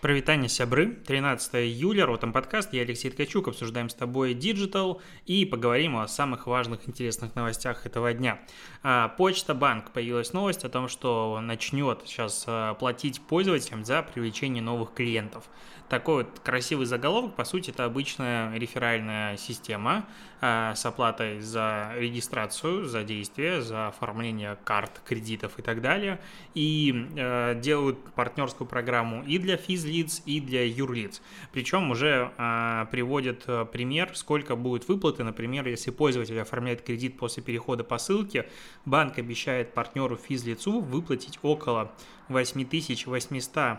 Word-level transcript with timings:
Прывітанне, 0.00 0.48
сябры, 0.48 0.94
13 1.08 1.56
июля, 1.56 2.06
Ротом 2.06 2.32
подкаст, 2.32 2.72
я 2.72 2.82
Алексей 2.82 3.10
Ткачук, 3.10 3.48
обсуждаем 3.48 3.88
с 3.88 3.94
тобой 3.94 4.32
digital 4.32 5.02
и 5.26 5.44
поговорим 5.44 5.96
о 5.96 6.06
самых 6.06 6.46
важных 6.46 6.88
интересных 6.88 7.34
новостях 7.34 7.84
этого 7.84 8.14
дня. 8.14 8.38
А, 8.84 9.08
Почта 9.08 9.54
Банк 9.54 9.90
появилась 9.90 10.32
новость 10.32 10.64
о 10.64 10.68
том, 10.68 10.86
что 10.86 11.40
начнет 11.42 12.02
сейчас 12.06 12.44
а, 12.46 12.74
платить 12.74 13.20
пользователям 13.22 13.84
за 13.84 14.04
привлечение 14.04 14.62
новых 14.62 14.94
клиентов. 14.94 15.42
Такой 15.88 16.22
вот 16.22 16.38
красивый 16.44 16.86
заголовок, 16.86 17.34
по 17.34 17.44
сути, 17.44 17.70
это 17.70 17.84
обычная 17.84 18.56
реферальная 18.56 19.36
система 19.36 20.06
с 20.40 20.86
оплатой 20.86 21.40
за 21.40 21.92
регистрацию, 21.96 22.84
за 22.84 23.02
действие, 23.02 23.60
за 23.60 23.88
оформление 23.88 24.56
карт, 24.64 25.00
кредитов 25.04 25.58
и 25.58 25.62
так 25.62 25.80
далее. 25.80 26.20
И 26.54 27.08
э, 27.16 27.58
делают 27.60 27.98
партнерскую 28.14 28.68
программу 28.68 29.24
и 29.24 29.38
для 29.38 29.56
физлиц, 29.56 30.22
и 30.26 30.40
для 30.40 30.64
юрлиц. 30.64 31.20
Причем 31.52 31.90
уже 31.90 32.32
э, 32.36 32.86
приводят 32.90 33.44
пример, 33.72 34.16
сколько 34.16 34.54
будет 34.54 34.86
выплаты. 34.88 35.24
Например, 35.24 35.66
если 35.66 35.90
пользователь 35.90 36.40
оформляет 36.40 36.82
кредит 36.82 37.18
после 37.18 37.42
перехода 37.42 37.82
по 37.82 37.98
ссылке, 37.98 38.48
банк 38.84 39.18
обещает 39.18 39.74
партнеру 39.74 40.16
физлицу 40.16 40.80
выплатить 40.80 41.38
около 41.42 41.92
8800 42.28 43.78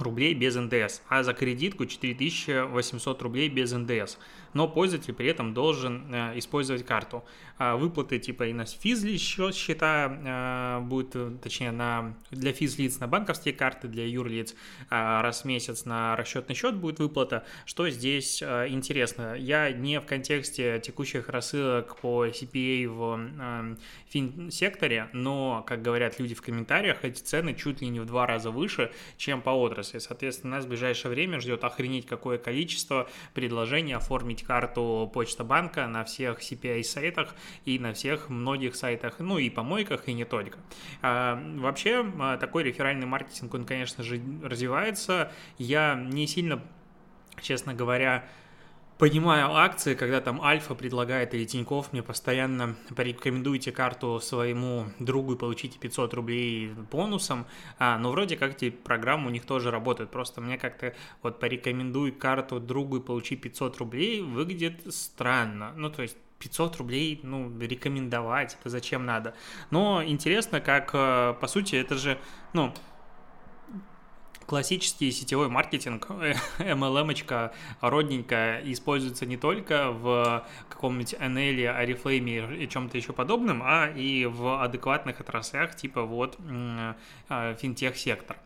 рублей 0.00 0.34
без 0.34 0.56
НДС, 0.56 1.02
а 1.08 1.22
за 1.22 1.32
кредитку 1.32 1.86
4800 1.86 3.22
рублей 3.22 3.48
без 3.48 3.72
НДС. 3.72 4.16
Но 4.54 4.68
пользователь 4.68 5.14
при 5.14 5.28
этом 5.28 5.54
должен 5.54 6.12
э, 6.12 6.38
использовать 6.38 6.84
карту. 6.84 7.24
А 7.58 7.76
выплаты 7.76 8.18
типа 8.18 8.46
и 8.46 8.52
на 8.52 8.64
физли 8.64 9.16
счет 9.16 9.54
счета 9.54 10.78
э, 10.80 10.84
будет, 10.84 11.14
э, 11.14 11.32
точнее, 11.42 11.70
на, 11.70 12.14
для 12.30 12.52
физлиц 12.52 12.98
на 12.98 13.06
банковские 13.06 13.52
карты, 13.54 13.88
для 13.88 14.06
юрлиц 14.06 14.54
э, 14.90 15.20
раз 15.20 15.42
в 15.42 15.44
месяц 15.44 15.84
на 15.84 16.16
расчетный 16.16 16.54
счет 16.54 16.76
будет 16.76 16.98
выплата. 16.98 17.44
Что 17.66 17.90
здесь 17.90 18.40
э, 18.42 18.68
интересно? 18.68 19.34
Я 19.36 19.70
не 19.70 20.00
в 20.00 20.06
контексте 20.06 20.80
текущих 20.80 21.28
рассылок 21.28 21.96
по 21.96 22.26
CPA 22.26 22.88
в 22.88 23.20
э, 23.38 23.76
фин-секторе, 24.08 25.08
но, 25.12 25.64
как 25.66 25.82
говорят 25.82 26.18
люди 26.18 26.34
в 26.34 26.42
комментариях, 26.42 27.04
эти 27.04 27.20
цены 27.20 27.54
чуть 27.54 27.80
ли 27.80 27.88
не 27.88 28.00
в 28.00 28.06
два 28.06 28.26
раза 28.26 28.50
выше, 28.50 28.92
чем 29.16 29.42
по 29.42 29.50
отрасли. 29.50 29.87
Соответственно, 29.96 30.56
нас 30.56 30.64
в 30.64 30.68
ближайшее 30.68 31.10
время 31.10 31.40
ждет 31.40 31.64
охренеть 31.64 32.06
какое 32.06 32.38
количество 32.38 33.08
предложений 33.34 33.94
оформить 33.94 34.42
карту 34.42 35.10
Почта 35.12 35.44
банка 35.44 35.86
на 35.86 36.04
всех 36.04 36.40
CPI-сайтах 36.40 37.34
и 37.64 37.78
на 37.78 37.92
всех 37.92 38.28
многих 38.28 38.76
сайтах, 38.76 39.16
ну 39.18 39.38
и 39.38 39.50
помойках, 39.50 40.08
и 40.08 40.12
не 40.12 40.24
только. 40.24 40.58
А, 41.02 41.42
вообще, 41.56 42.04
а, 42.18 42.36
такой 42.36 42.64
реферальный 42.64 43.06
маркетинг, 43.06 43.52
он, 43.54 43.64
конечно 43.64 44.02
же, 44.04 44.20
развивается. 44.42 45.32
Я 45.58 45.94
не 45.94 46.26
сильно, 46.26 46.62
честно 47.40 47.74
говоря, 47.74 48.28
понимаю 48.98 49.54
акции, 49.54 49.94
когда 49.94 50.20
там 50.20 50.42
Альфа 50.42 50.74
предлагает 50.74 51.32
или 51.32 51.44
Тиньков 51.44 51.92
мне 51.92 52.02
постоянно 52.02 52.76
порекомендуйте 52.94 53.70
карту 53.72 54.20
своему 54.20 54.86
другу 54.98 55.34
и 55.34 55.38
получите 55.38 55.78
500 55.78 56.14
рублей 56.14 56.72
бонусом, 56.90 57.46
а, 57.78 57.96
но 57.98 58.10
вроде 58.10 58.36
как 58.36 58.56
эти 58.56 58.70
программы 58.70 59.28
у 59.28 59.30
них 59.30 59.46
тоже 59.46 59.70
работают, 59.70 60.10
просто 60.10 60.40
мне 60.40 60.58
как-то 60.58 60.94
вот 61.22 61.38
порекомендуй 61.38 62.10
карту 62.10 62.58
другу 62.58 62.96
и 62.96 63.00
получи 63.00 63.36
500 63.36 63.78
рублей 63.78 64.20
выглядит 64.20 64.92
странно, 64.92 65.72
ну 65.76 65.90
то 65.90 66.02
есть 66.02 66.16
500 66.38 66.76
рублей, 66.76 67.20
ну, 67.22 67.52
рекомендовать, 67.58 68.56
это 68.60 68.68
зачем 68.70 69.04
надо. 69.04 69.34
Но 69.70 70.02
интересно, 70.04 70.60
как, 70.60 70.90
э, 70.92 71.34
по 71.40 71.46
сути, 71.48 71.74
это 71.74 71.96
же, 71.96 72.16
ну, 72.52 72.72
классический 74.48 75.12
сетевой 75.12 75.48
маркетинг, 75.48 76.06
MLM-очка 76.58 77.52
родненькая, 77.82 78.62
используется 78.64 79.26
не 79.26 79.36
только 79.36 79.90
в 79.90 80.46
каком-нибудь 80.70 81.14
NL, 81.14 81.84
Oriflame 81.84 82.56
и 82.56 82.66
чем-то 82.66 82.96
еще 82.96 83.12
подобном, 83.12 83.62
а 83.62 83.88
и 83.88 84.24
в 84.24 84.62
адекватных 84.62 85.20
отраслях, 85.20 85.76
типа 85.76 86.02
вот 86.02 86.38
э, 86.48 86.94
финтех-сектор. 87.60 88.38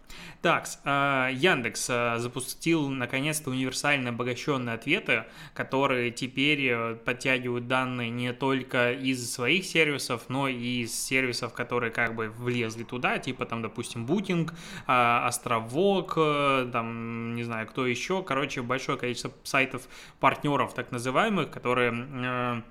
Так, 0.42 0.66
э, 0.84 1.30
Яндекс 1.34 1.86
э, 1.88 2.18
запустил 2.18 2.88
наконец-то 2.88 3.50
универсально 3.50 4.08
обогащенные 4.08 4.74
ответы, 4.74 5.24
которые 5.54 6.10
теперь 6.10 6.96
подтягивают 6.96 7.68
данные 7.68 8.10
не 8.10 8.32
только 8.32 8.92
из 8.92 9.32
своих 9.32 9.64
сервисов, 9.64 10.24
но 10.28 10.48
и 10.48 10.82
из 10.82 11.00
сервисов, 11.00 11.52
которые 11.52 11.92
как 11.92 12.16
бы 12.16 12.28
влезли 12.28 12.82
туда, 12.82 13.18
типа 13.18 13.46
там, 13.46 13.62
допустим, 13.62 14.04
Booking, 14.04 14.50
Островок, 14.86 15.91
Блог, 15.92 16.14
э, 16.16 16.70
там, 16.72 17.34
не 17.34 17.44
знаю, 17.44 17.66
кто 17.66 17.86
еще, 17.86 18.22
короче, 18.22 18.62
большое 18.62 18.97
количество 18.97 19.30
сайтов 19.44 19.82
партнеров, 20.20 20.72
так 20.72 20.91
называемых, 20.91 21.50
которые 21.50 21.92
э, 21.92 22.62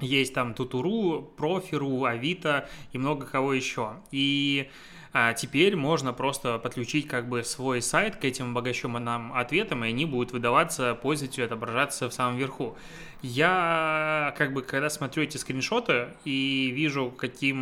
есть 0.00 0.32
там 0.32 0.54
Тутуру, 0.54 1.30
Профиру, 1.36 2.04
Авито 2.04 2.66
и 2.92 2.98
много 2.98 3.26
кого 3.26 3.52
еще. 3.52 3.96
И 4.12 4.70
а 5.12 5.32
теперь 5.32 5.76
можно 5.76 6.12
просто 6.12 6.58
подключить 6.58 7.08
как 7.08 7.28
бы 7.28 7.42
свой 7.42 7.82
сайт 7.82 8.16
к 8.16 8.24
этим 8.24 8.50
обогащенным 8.50 9.32
ответам, 9.32 9.84
и 9.84 9.88
они 9.88 10.04
будут 10.04 10.32
выдаваться 10.32 10.94
пользователю, 10.94 11.46
отображаться 11.46 12.08
в 12.08 12.14
самом 12.14 12.36
верху. 12.36 12.76
Я 13.20 14.32
как 14.38 14.52
бы, 14.52 14.62
когда 14.62 14.88
смотрю 14.88 15.24
эти 15.24 15.36
скриншоты 15.38 16.10
и 16.24 16.70
вижу, 16.72 17.10
каким 17.10 17.56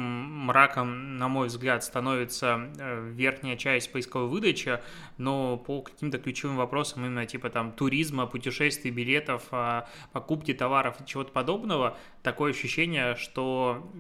мраком, 0.46 1.16
на 1.16 1.28
мой 1.28 1.46
взгляд, 1.48 1.82
становится 1.82 2.68
э, 2.78 3.10
верхняя 3.14 3.56
часть 3.56 3.90
поисковой 3.90 4.28
выдачи, 4.28 4.80
но 5.16 5.56
по 5.56 5.80
каким-то 5.80 6.18
ключевым 6.18 6.58
вопросам 6.58 7.06
именно 7.06 7.24
типа 7.24 7.48
там 7.48 7.72
туризма, 7.72 8.26
путешествий, 8.26 8.90
билетов, 8.90 9.44
а, 9.50 9.88
покупки 10.12 10.52
товаров 10.52 10.96
и 11.00 11.06
чего-то 11.06 11.32
подобного, 11.32 11.96
такое 12.22 12.50
ощущение, 12.50 13.16
что 13.16 13.90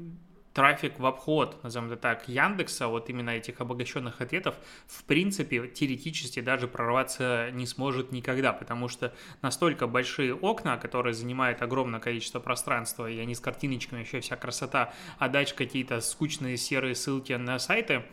трафик 0.56 0.98
в 0.98 1.04
обход, 1.04 1.62
назовем 1.62 1.92
это 1.92 2.00
так, 2.00 2.28
Яндекса, 2.30 2.88
вот 2.88 3.10
именно 3.10 3.28
этих 3.28 3.60
обогащенных 3.60 4.22
ответов, 4.22 4.54
в 4.86 5.04
принципе, 5.04 5.68
теоретически 5.68 6.40
даже 6.40 6.66
прорваться 6.66 7.50
не 7.52 7.66
сможет 7.66 8.10
никогда, 8.10 8.54
потому 8.54 8.88
что 8.88 9.12
настолько 9.42 9.86
большие 9.86 10.34
окна, 10.34 10.78
которые 10.78 11.12
занимают 11.12 11.60
огромное 11.60 12.00
количество 12.00 12.40
пространства, 12.40 13.06
и 13.06 13.18
они 13.18 13.34
с 13.34 13.40
картиночками, 13.40 14.00
еще 14.00 14.20
вся 14.20 14.36
красота, 14.36 14.94
а 15.18 15.28
дальше 15.28 15.54
какие-то 15.54 16.00
скучные 16.00 16.56
серые 16.56 16.94
ссылки 16.94 17.34
на 17.34 17.58
сайты, 17.58 18.04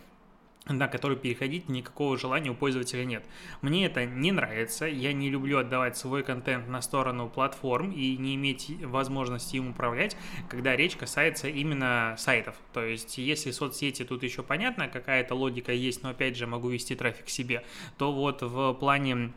на 0.68 0.88
который 0.88 1.18
переходить 1.18 1.68
никакого 1.68 2.18
желания 2.18 2.52
у 2.52 2.56
пользователя 2.56 3.04
нет. 3.04 3.24
Мне 3.62 3.86
это 3.86 4.06
не 4.06 4.32
нравится, 4.32 4.86
я 4.86 5.12
не 5.12 5.30
люблю 5.30 5.60
отдавать 5.60 5.98
свой 5.98 6.24
контент 6.24 6.70
на 6.70 6.82
сторону 6.82 7.30
платформ 7.30 7.92
и 7.92 8.16
не 8.18 8.36
иметь 8.36 8.72
возможности 8.82 9.58
им 9.58 9.72
управлять, 9.72 10.16
когда 10.50 10.76
речь 10.76 10.96
касается 10.96 11.50
именно 11.50 12.16
сайтов. 12.18 12.56
То 12.72 12.84
есть, 12.84 13.18
если 13.18 13.52
соцсети 13.52 14.04
тут 14.04 14.24
еще 14.24 14.42
понятно, 14.42 14.88
какая-то 14.88 15.36
логика 15.36 15.74
есть, 15.74 16.02
но 16.04 16.10
опять 16.10 16.38
же 16.38 16.48
могу 16.48 16.70
вести 16.70 16.96
трафик 16.96 17.30
себе, 17.30 17.64
то 17.98 18.14
вот 18.14 18.42
в 18.42 18.74
плане 18.74 19.34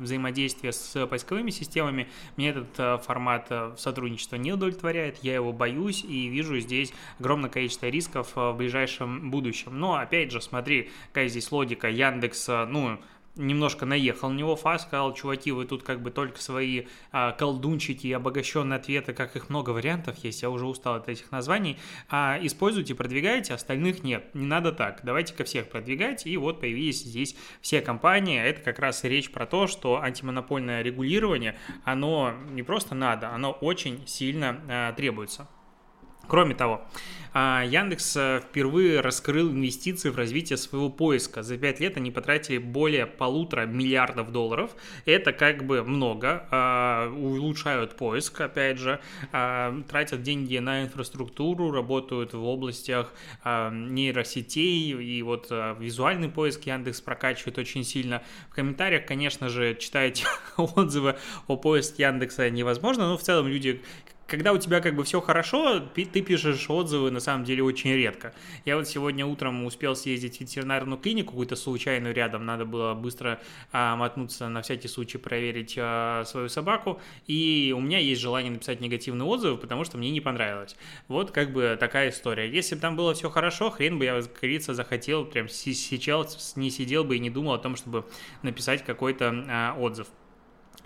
взаимодействия 0.00 0.72
с 0.72 1.06
поисковыми 1.06 1.50
системами 1.50 2.08
мне 2.36 2.50
этот 2.50 2.78
э, 2.78 2.98
формат 2.98 3.46
э, 3.50 3.74
сотрудничества 3.76 4.36
не 4.36 4.52
удовлетворяет, 4.52 5.18
я 5.22 5.34
его 5.34 5.52
боюсь 5.52 6.04
и 6.04 6.28
вижу 6.28 6.58
здесь 6.60 6.92
огромное 7.18 7.50
количество 7.50 7.86
рисков 7.86 8.32
э, 8.36 8.50
в 8.50 8.56
ближайшем 8.56 9.30
будущем. 9.30 9.78
Но 9.78 9.94
опять 9.94 10.30
же, 10.30 10.35
же, 10.36 10.42
смотри, 10.42 10.90
какая 11.08 11.28
здесь 11.28 11.50
логика, 11.50 11.88
Яндекс, 11.88 12.48
ну, 12.68 12.98
немножко 13.36 13.84
наехал 13.86 14.30
на 14.30 14.36
него 14.36 14.56
Фас, 14.56 14.82
сказал, 14.82 15.14
чуваки, 15.14 15.52
вы 15.52 15.66
тут 15.66 15.82
как 15.82 16.00
бы 16.00 16.10
только 16.10 16.40
свои 16.40 16.86
а, 17.12 17.32
колдунчики 17.32 18.06
и 18.06 18.12
обогащенные 18.12 18.78
ответы, 18.78 19.12
как 19.12 19.36
их 19.36 19.48
много 19.50 19.70
вариантов 19.70 20.16
есть, 20.24 20.42
я 20.42 20.50
уже 20.50 20.66
устал 20.66 20.94
от 20.96 21.08
этих 21.08 21.30
названий, 21.30 21.78
а 22.08 22.38
используйте, 22.40 22.94
продвигайте, 22.94 23.54
остальных 23.54 24.02
нет, 24.02 24.34
не 24.34 24.46
надо 24.46 24.72
так, 24.72 25.00
давайте-ка 25.02 25.44
всех 25.44 25.68
продвигать, 25.68 26.26
и 26.26 26.36
вот 26.36 26.60
появились 26.60 27.02
здесь 27.02 27.36
все 27.60 27.80
компании, 27.80 28.40
это 28.40 28.60
как 28.62 28.78
раз 28.78 29.04
и 29.04 29.08
речь 29.08 29.30
про 29.30 29.46
то, 29.46 29.66
что 29.66 30.00
антимонопольное 30.00 30.82
регулирование, 30.82 31.56
оно 31.84 32.34
не 32.50 32.62
просто 32.62 32.94
надо, 32.94 33.30
оно 33.30 33.52
очень 33.52 34.06
сильно 34.06 34.60
а, 34.68 34.92
требуется. 34.92 35.48
Кроме 36.28 36.54
того, 36.54 36.86
а, 37.38 37.62
Яндекс 37.64 38.16
э, 38.16 38.40
впервые 38.42 39.00
раскрыл 39.00 39.50
инвестиции 39.50 40.08
в 40.08 40.16
развитие 40.16 40.56
своего 40.56 40.88
поиска. 40.88 41.42
За 41.42 41.58
5 41.58 41.80
лет 41.80 41.98
они 41.98 42.10
потратили 42.10 42.56
более 42.56 43.04
полутора 43.04 43.66
миллиардов 43.66 44.32
долларов. 44.32 44.74
Это 45.04 45.34
как 45.34 45.66
бы 45.66 45.82
много. 45.82 46.48
А, 46.50 47.12
улучшают 47.14 47.94
поиск, 47.94 48.40
опять 48.40 48.78
же, 48.78 49.00
а, 49.32 49.78
тратят 49.86 50.22
деньги 50.22 50.56
на 50.56 50.84
инфраструктуру, 50.84 51.70
работают 51.72 52.32
в 52.32 52.42
областях 52.42 53.12
нейросетей 53.44 54.92
и 54.92 55.22
вот 55.22 55.50
визуальный 55.50 56.30
поиск 56.30 56.62
Яндекс 56.64 57.02
прокачивает 57.02 57.58
очень 57.58 57.84
сильно. 57.84 58.22
В 58.50 58.54
комментариях, 58.54 59.04
конечно 59.04 59.50
же, 59.50 59.74
читаете 59.74 60.24
отзывы 60.56 61.16
о 61.48 61.56
поиске 61.56 62.04
Яндекса 62.04 62.48
невозможно, 62.48 63.08
но 63.08 63.18
в 63.18 63.22
целом 63.22 63.46
люди 63.46 63.82
когда 64.26 64.52
у 64.52 64.58
тебя 64.58 64.80
как 64.80 64.94
бы 64.94 65.04
все 65.04 65.20
хорошо, 65.20 65.80
ты 65.80 66.04
пишешь 66.04 66.68
отзывы 66.68 67.10
на 67.10 67.20
самом 67.20 67.44
деле 67.44 67.62
очень 67.62 67.92
редко. 67.92 68.34
Я 68.64 68.76
вот 68.76 68.88
сегодня 68.88 69.24
утром 69.24 69.64
успел 69.64 69.94
съездить 69.94 70.38
в 70.38 70.40
ветеринарную 70.40 70.98
клинику, 70.98 71.30
какую-то 71.30 71.56
случайную 71.56 72.14
рядом, 72.14 72.44
надо 72.44 72.64
было 72.64 72.94
быстро 72.94 73.40
а, 73.72 73.96
мотнуться 73.96 74.48
на 74.48 74.62
всякий 74.62 74.88
случай 74.88 75.18
проверить 75.18 75.76
а, 75.78 76.24
свою 76.24 76.48
собаку, 76.48 77.00
и 77.26 77.72
у 77.76 77.80
меня 77.80 77.98
есть 77.98 78.20
желание 78.20 78.50
написать 78.50 78.80
негативный 78.80 79.24
отзыв, 79.24 79.60
потому 79.60 79.84
что 79.84 79.98
мне 79.98 80.10
не 80.10 80.20
понравилось. 80.20 80.76
Вот 81.08 81.30
как 81.30 81.52
бы 81.52 81.76
такая 81.78 82.10
история. 82.10 82.50
Если 82.50 82.74
бы 82.74 82.80
там 82.80 82.96
было 82.96 83.14
все 83.14 83.30
хорошо, 83.30 83.70
хрен 83.70 83.98
бы 83.98 84.04
я, 84.04 84.20
говорится, 84.20 84.74
захотел, 84.74 85.24
прям 85.24 85.48
сейчас 85.48 86.56
не 86.56 86.70
сидел 86.70 87.04
бы 87.04 87.16
и 87.16 87.20
не 87.20 87.30
думал 87.30 87.54
о 87.54 87.58
том, 87.58 87.76
чтобы 87.76 88.04
написать 88.42 88.84
какой-то 88.84 89.44
а, 89.48 89.76
отзыв. 89.78 90.08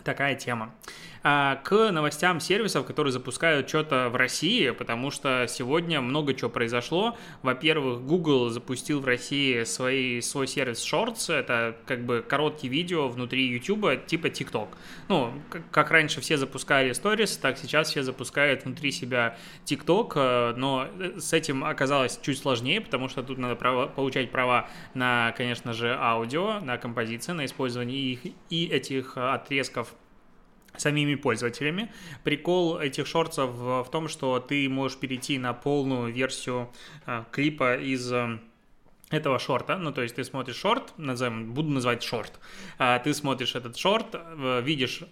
Такая 0.04 0.34
тема. 0.34 0.75
А, 1.22 1.56
к 1.56 1.90
новостям 1.90 2.40
сервисов, 2.40 2.87
которые 2.87 3.12
запускают 3.12 3.69
что-то 3.69 4.08
в 4.08 4.17
России, 4.17 4.70
потому 4.70 5.11
что 5.11 5.46
сегодня 5.49 6.00
много 6.00 6.32
чего 6.32 6.49
произошло. 6.49 7.17
Во-первых, 7.43 8.02
Google 8.02 8.49
запустил 8.49 9.00
в 9.00 9.05
России 9.05 9.64
свой, 9.64 10.22
свой 10.22 10.46
сервис 10.46 10.82
Shorts, 10.82 11.32
это 11.32 11.76
как 11.84 12.06
бы 12.06 12.25
короткие 12.26 12.72
видео 12.72 13.08
внутри 13.08 13.46
YouTube, 13.49 14.06
типа 14.06 14.28
TikTok. 14.28 14.69
Ну, 15.08 15.34
как 15.70 15.90
раньше 15.90 16.22
все 16.22 16.38
запускали 16.38 16.93
Stories, 16.93 17.38
так 17.38 17.58
сейчас 17.58 17.90
все 17.90 18.02
запускают 18.02 18.64
внутри 18.64 18.90
себя 18.90 19.37
TikTok, 19.67 20.12
э, 20.14 20.55
но 20.56 20.88
с 21.19 21.34
этим 21.34 21.64
оказалось 21.64 22.19
чуть 22.22 22.38
сложнее, 22.38 22.81
потому 22.81 23.08
что 23.11 23.22
тут 23.22 23.37
надо 23.37 23.56
право, 23.56 23.87
получать 23.88 24.31
права 24.31 24.70
на, 24.94 25.32
конечно 25.37 25.75
же, 25.75 25.94
аудио, 26.00 26.61
на 26.61 26.78
композиции, 26.78 27.32
на 27.32 27.44
использование 27.44 27.99
их 27.99 28.20
и 28.49 28.67
этих 28.67 29.19
отрезков 29.19 29.94
самими 30.76 31.14
пользователями. 31.14 31.90
Прикол 32.25 32.78
этих 32.78 33.06
шортсов 33.06 33.50
в 33.50 33.88
том, 33.90 34.08
что 34.08 34.38
ты 34.40 34.69
можешь 34.69 34.99
перейти 34.99 35.38
на 35.38 35.52
полную 35.52 36.12
версию 36.12 36.70
э, 37.06 37.25
клипа 37.31 37.76
из 37.76 38.12
э, 38.12 38.38
этого 39.10 39.38
шорта, 39.38 39.76
ну, 39.76 39.92
то 39.92 40.02
есть 40.02 40.14
ты 40.14 40.24
смотришь 40.24 40.56
шорт, 40.56 40.92
назовем, 40.96 41.52
буду 41.52 41.70
называть 41.70 42.02
шорт, 42.02 42.38
а 42.78 42.98
ты 43.00 43.12
смотришь 43.12 43.56
этот 43.56 43.76
шорт, 43.76 44.14
э, 44.14 44.62
видишь, 44.62 45.02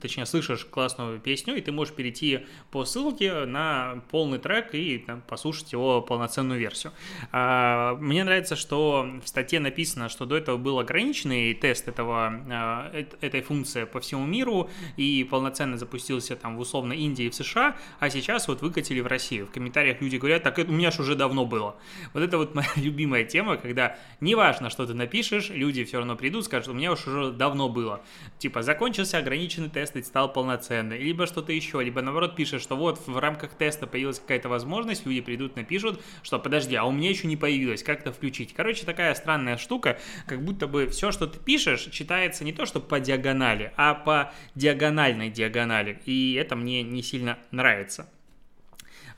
точнее, 0.00 0.26
слышишь 0.26 0.64
классную 0.64 1.20
песню, 1.20 1.56
и 1.56 1.60
ты 1.60 1.70
можешь 1.70 1.94
перейти 1.94 2.46
по 2.72 2.84
ссылке 2.84 3.44
на 3.44 4.02
полный 4.10 4.38
трек 4.38 4.74
и 4.74 4.98
там, 4.98 5.22
послушать 5.22 5.72
его 5.72 6.02
полноценную 6.02 6.58
версию. 6.58 6.92
А, 7.30 7.94
мне 7.96 8.24
нравится, 8.24 8.56
что 8.56 9.08
в 9.22 9.28
статье 9.28 9.60
написано, 9.60 10.08
что 10.08 10.26
до 10.26 10.36
этого 10.36 10.56
был 10.56 10.80
ограниченный 10.80 11.54
тест 11.54 11.86
этого, 11.86 12.42
а, 12.50 12.90
этой 13.20 13.42
функции 13.42 13.84
по 13.84 14.00
всему 14.00 14.26
миру, 14.26 14.68
и 14.96 15.22
полноценно 15.22 15.76
запустился 15.76 16.34
там 16.34 16.56
в 16.56 16.60
условно 16.60 16.92
Индии 16.92 17.26
и 17.26 17.30
в 17.30 17.34
США, 17.36 17.76
а 18.00 18.10
сейчас 18.10 18.48
вот 18.48 18.62
выкатили 18.62 19.00
в 19.00 19.06
Россию. 19.06 19.46
В 19.46 19.52
комментариях 19.52 20.00
люди 20.00 20.16
говорят, 20.16 20.42
так 20.42 20.58
это 20.58 20.70
у 20.70 20.74
меня 20.74 20.90
же 20.90 21.02
уже 21.02 21.14
давно 21.14 21.46
было. 21.46 21.76
Вот 22.14 22.22
это 22.22 22.36
вот 22.36 22.56
моя 22.56 22.68
любимая 22.76 23.27
тема, 23.28 23.56
когда 23.56 23.96
неважно, 24.20 24.70
что 24.70 24.86
ты 24.86 24.94
напишешь, 24.94 25.50
люди 25.50 25.84
все 25.84 25.98
равно 25.98 26.16
придут, 26.16 26.44
скажут, 26.44 26.68
у 26.68 26.74
меня 26.74 26.92
уж 26.92 27.06
уже 27.06 27.32
давно 27.32 27.68
было. 27.68 28.02
Типа, 28.38 28.62
закончился 28.62 29.18
ограниченный 29.18 29.68
тест 29.68 29.96
и 29.96 30.02
стал 30.02 30.32
полноценный. 30.32 30.98
Либо 30.98 31.26
что-то 31.26 31.52
еще, 31.52 31.82
либо 31.82 32.02
наоборот 32.02 32.34
пишешь, 32.34 32.62
что 32.62 32.76
вот 32.76 33.06
в 33.06 33.18
рамках 33.18 33.54
теста 33.54 33.86
появилась 33.86 34.18
какая-то 34.18 34.48
возможность, 34.48 35.06
люди 35.06 35.20
придут, 35.20 35.56
напишут, 35.56 36.00
что 36.22 36.38
подожди, 36.38 36.74
а 36.74 36.84
у 36.84 36.90
меня 36.90 37.10
еще 37.10 37.26
не 37.26 37.36
появилось, 37.36 37.82
как 37.82 38.00
это 38.00 38.12
включить? 38.12 38.54
Короче, 38.54 38.84
такая 38.84 39.14
странная 39.14 39.56
штука, 39.56 39.98
как 40.26 40.42
будто 40.42 40.66
бы 40.66 40.88
все, 40.88 41.12
что 41.12 41.26
ты 41.26 41.38
пишешь, 41.38 41.88
читается 41.92 42.44
не 42.44 42.52
то, 42.52 42.66
что 42.66 42.80
по 42.80 42.98
диагонали, 43.00 43.72
а 43.76 43.94
по 43.94 44.32
диагональной 44.54 45.30
диагонали. 45.30 46.00
И 46.06 46.34
это 46.34 46.56
мне 46.56 46.82
не 46.82 47.02
сильно 47.02 47.38
нравится. 47.50 48.08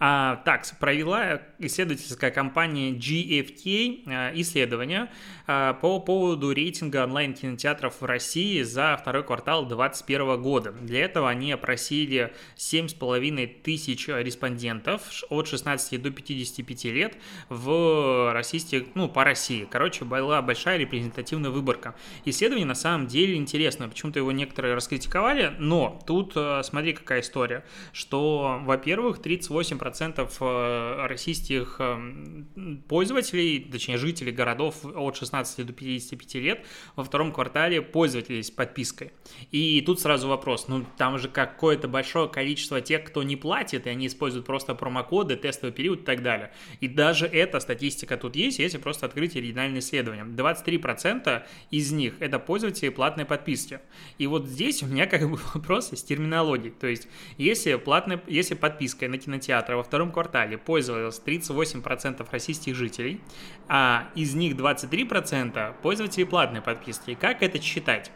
А, 0.03 0.37
так, 0.47 0.65
провела 0.79 1.43
исследовательская 1.59 2.31
компания 2.31 2.93
GFK 2.93 4.05
а, 4.07 4.33
исследование 4.35 5.11
а, 5.47 5.75
по 5.75 6.01
поводу 6.01 6.55
рейтинга 6.55 7.05
онлайн-кинотеатров 7.05 8.01
в 8.01 8.05
России 8.07 8.63
за 8.63 8.97
второй 8.99 9.25
квартал 9.25 9.67
2021 9.67 10.41
года. 10.41 10.73
Для 10.73 11.05
этого 11.05 11.29
они 11.29 11.53
опросили 11.53 12.33
7,5 12.57 13.61
тысяч 13.63 14.09
респондентов 14.09 15.03
от 15.29 15.49
16 15.49 16.01
до 16.01 16.11
55 16.11 16.85
лет 16.87 17.19
в 17.51 18.33
российских, 18.33 18.85
ну, 18.95 19.07
по 19.07 19.23
России. 19.23 19.69
Короче, 19.71 20.07
была 20.07 20.41
большая 20.41 20.79
репрезентативная 20.79 21.51
выборка. 21.51 21.95
Исследование 22.25 22.67
на 22.67 22.75
самом 22.75 23.07
деле 23.07 23.37
интересное. 23.37 23.89
Почему-то 23.89 24.19
его 24.19 24.33
некоторые 24.33 24.75
раскритиковали, 24.75 25.53
но 25.59 26.01
тут 26.07 26.35
смотри, 26.63 26.95
какая 26.95 27.21
история, 27.21 27.67
что, 27.93 28.61
во-первых, 28.63 29.19
38% 29.19 29.90
40% 29.91 30.31
э, 30.41 31.07
российских 31.07 31.77
эм, 31.79 32.83
пользователей, 32.89 33.61
точнее 33.61 33.97
жителей 33.97 34.33
городов 34.33 34.85
от 34.85 35.17
16 35.17 35.67
до 35.67 35.73
55 35.73 36.35
лет 36.37 36.67
во 36.97 37.05
втором 37.05 37.33
квартале 37.33 37.83
пользовались 37.83 38.51
подпиской. 38.51 39.13
И 39.51 39.83
тут 39.83 40.01
сразу 40.01 40.29
вопрос, 40.29 40.69
ну 40.69 40.85
там 40.97 41.19
же 41.19 41.29
какое-то 41.29 41.89
большое 41.89 42.29
количество 42.29 42.81
тех, 42.81 43.05
кто 43.05 43.23
не 43.23 43.37
платит, 43.37 43.87
и 43.87 43.91
они 43.91 44.07
используют 44.07 44.47
просто 44.47 44.75
промокоды, 44.75 45.37
тестовый 45.37 45.73
период 45.73 46.01
и 46.01 46.05
так 46.05 46.23
далее. 46.23 46.53
И 46.81 46.89
даже 46.89 47.27
эта 47.27 47.61
статистика 47.61 48.17
тут 48.17 48.37
есть, 48.37 48.59
если 48.59 48.79
просто 48.79 49.07
открыть 49.07 49.37
оригинальное 49.37 49.81
исследование. 49.81 50.25
23% 50.25 51.43
из 51.71 51.93
них 51.93 52.15
это 52.21 52.39
пользователи 52.39 52.89
платной 52.89 53.25
подписки. 53.25 53.81
И 54.19 54.27
вот 54.27 54.47
здесь 54.47 54.83
у 54.83 54.87
меня 54.87 55.07
как 55.07 55.29
бы 55.29 55.39
вопрос 55.55 55.91
с 55.93 56.03
терминологией. 56.03 56.73
То 56.73 56.87
есть, 56.87 57.09
если, 57.39 57.75
платная, 57.77 58.23
если 58.27 58.55
подписка 58.55 59.09
на 59.09 59.19
кинотеатр 59.19 59.75
во 59.81 59.85
втором 59.85 60.13
квартале 60.13 60.59
пользовалось 60.59 61.23
38% 61.25 62.27
российских 62.31 62.75
жителей, 62.75 63.23
а 63.67 64.11
из 64.15 64.35
них 64.35 64.55
23% 64.55 65.75
пользователи 65.81 66.25
платной 66.25 66.61
подписки. 66.61 67.15
Как 67.15 67.43
это 67.43 67.63
считать? 67.63 68.13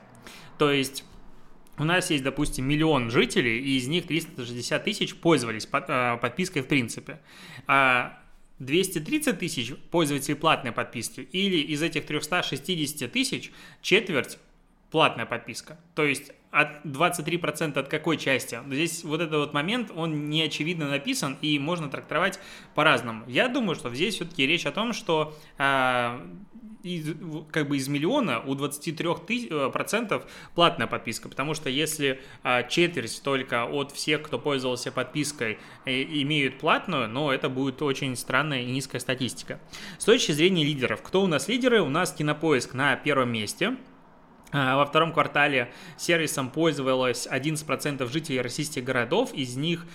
То 0.59 0.71
есть 0.71 1.05
у 1.79 1.85
нас 1.85 2.11
есть, 2.11 2.23
допустим, 2.23 2.69
миллион 2.69 3.11
жителей, 3.11 3.61
и 3.61 3.79
из 3.79 3.89
них 3.89 4.07
360 4.07 4.85
тысяч 4.85 5.17
пользовались 5.17 5.67
а, 5.73 6.19
подпиской 6.19 6.61
в 6.61 6.69
принципе. 6.69 7.21
А 7.67 8.19
230 8.59 9.39
тысяч 9.39 9.75
пользователей 9.91 10.35
платной 10.35 10.73
подписки, 10.73 11.21
или 11.21 11.57
из 11.57 11.83
этих 11.83 12.05
360 12.05 13.11
тысяч 13.11 13.53
четверть 13.81 14.39
платная 14.91 15.25
подписка. 15.25 15.81
То 15.95 16.05
есть 16.05 16.31
от 16.55 16.85
23% 16.85 17.79
от 17.79 17.89
какой 17.89 18.17
части? 18.17 18.59
Здесь 18.69 19.05
вот 19.05 19.21
этот 19.21 19.35
вот 19.35 19.53
момент, 19.53 19.91
он 19.95 20.31
не 20.31 20.43
очевидно 20.43 20.89
написан 20.89 21.37
и 21.43 21.59
можно 21.59 21.89
трактовать 21.89 22.39
по-разному. 22.75 23.25
Я 23.27 23.49
думаю, 23.49 23.75
что 23.75 23.93
здесь 23.95 24.15
все-таки 24.15 24.47
речь 24.47 24.65
о 24.67 24.73
том, 24.73 24.93
что 24.93 25.35
э, 25.59 26.19
из, 26.85 27.17
как 27.51 27.69
бы 27.69 27.77
из 27.77 27.89
миллиона 27.89 28.41
у 28.41 28.55
23% 28.55 30.15
э, 30.15 30.21
платная 30.55 30.87
подписка, 30.87 31.29
потому 31.29 31.55
что 31.55 31.69
если 31.71 32.21
э, 32.45 32.69
четверть 32.69 33.21
только 33.25 33.65
от 33.65 33.91
всех, 33.91 34.23
кто 34.23 34.39
пользовался 34.39 34.93
подпиской, 34.93 35.59
э, 35.87 36.03
имеют 36.03 36.59
платную, 36.59 37.09
но 37.09 37.33
это 37.33 37.49
будет 37.49 37.83
очень 37.83 38.15
странная 38.17 38.63
и 38.63 38.67
низкая 38.67 39.01
статистика. 39.01 39.59
С 39.99 40.05
точки 40.05 40.33
зрения 40.33 40.65
лидеров, 40.65 41.03
кто 41.03 41.23
у 41.23 41.27
нас 41.27 41.49
лидеры? 41.49 41.81
У 41.81 41.89
нас 41.89 42.13
Кинопоиск 42.13 42.75
на 42.75 42.95
первом 42.97 43.33
месте– 43.33 43.77
во 44.55 44.87
втором 44.87 45.13
квартале 45.13 45.73
сервисом 45.97 46.49
пользовалось 46.49 47.27
11% 47.31 48.07
жителей 48.11 48.41
российских 48.41 48.85
городов, 48.85 49.35
из 49.35 49.57
них 49.57 49.87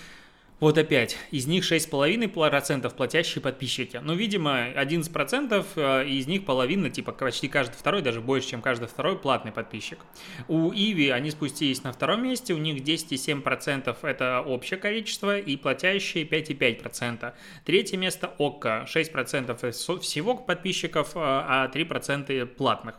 вот 0.60 0.76
опять, 0.76 1.16
из 1.30 1.46
них 1.46 1.64
6,5% 1.64 2.94
платящие 2.94 3.40
подписчики. 3.40 3.98
Ну, 4.02 4.14
видимо, 4.14 4.68
11% 4.68 5.66
э, 5.74 6.06
из 6.06 6.26
них 6.26 6.44
половина, 6.44 6.90
типа 6.90 7.12
почти 7.12 7.48
каждый 7.48 7.76
второй, 7.76 8.02
даже 8.02 8.20
больше, 8.20 8.50
чем 8.50 8.60
каждый 8.60 8.86
второй 8.86 9.18
платный 9.18 9.52
подписчик. 9.52 10.00
У 10.48 10.70
Иви 10.70 11.08
они 11.08 11.30
спустились 11.30 11.82
на 11.82 11.94
втором 11.94 12.24
месте, 12.24 12.52
у 12.52 12.58
них 12.58 12.82
10,7% 12.82 13.96
это 14.02 14.42
общее 14.42 14.78
количество, 14.78 15.38
и 15.38 15.56
платящие 15.56 16.24
5,5%. 16.26 17.32
Третье 17.64 17.96
место 17.96 18.30
ОККО, 18.38 18.86
6% 18.86 19.72
всего 20.00 20.36
подписчиков, 20.36 21.16
э, 21.16 21.20
а 21.22 21.70
3% 21.72 22.44
платных. 22.44 22.96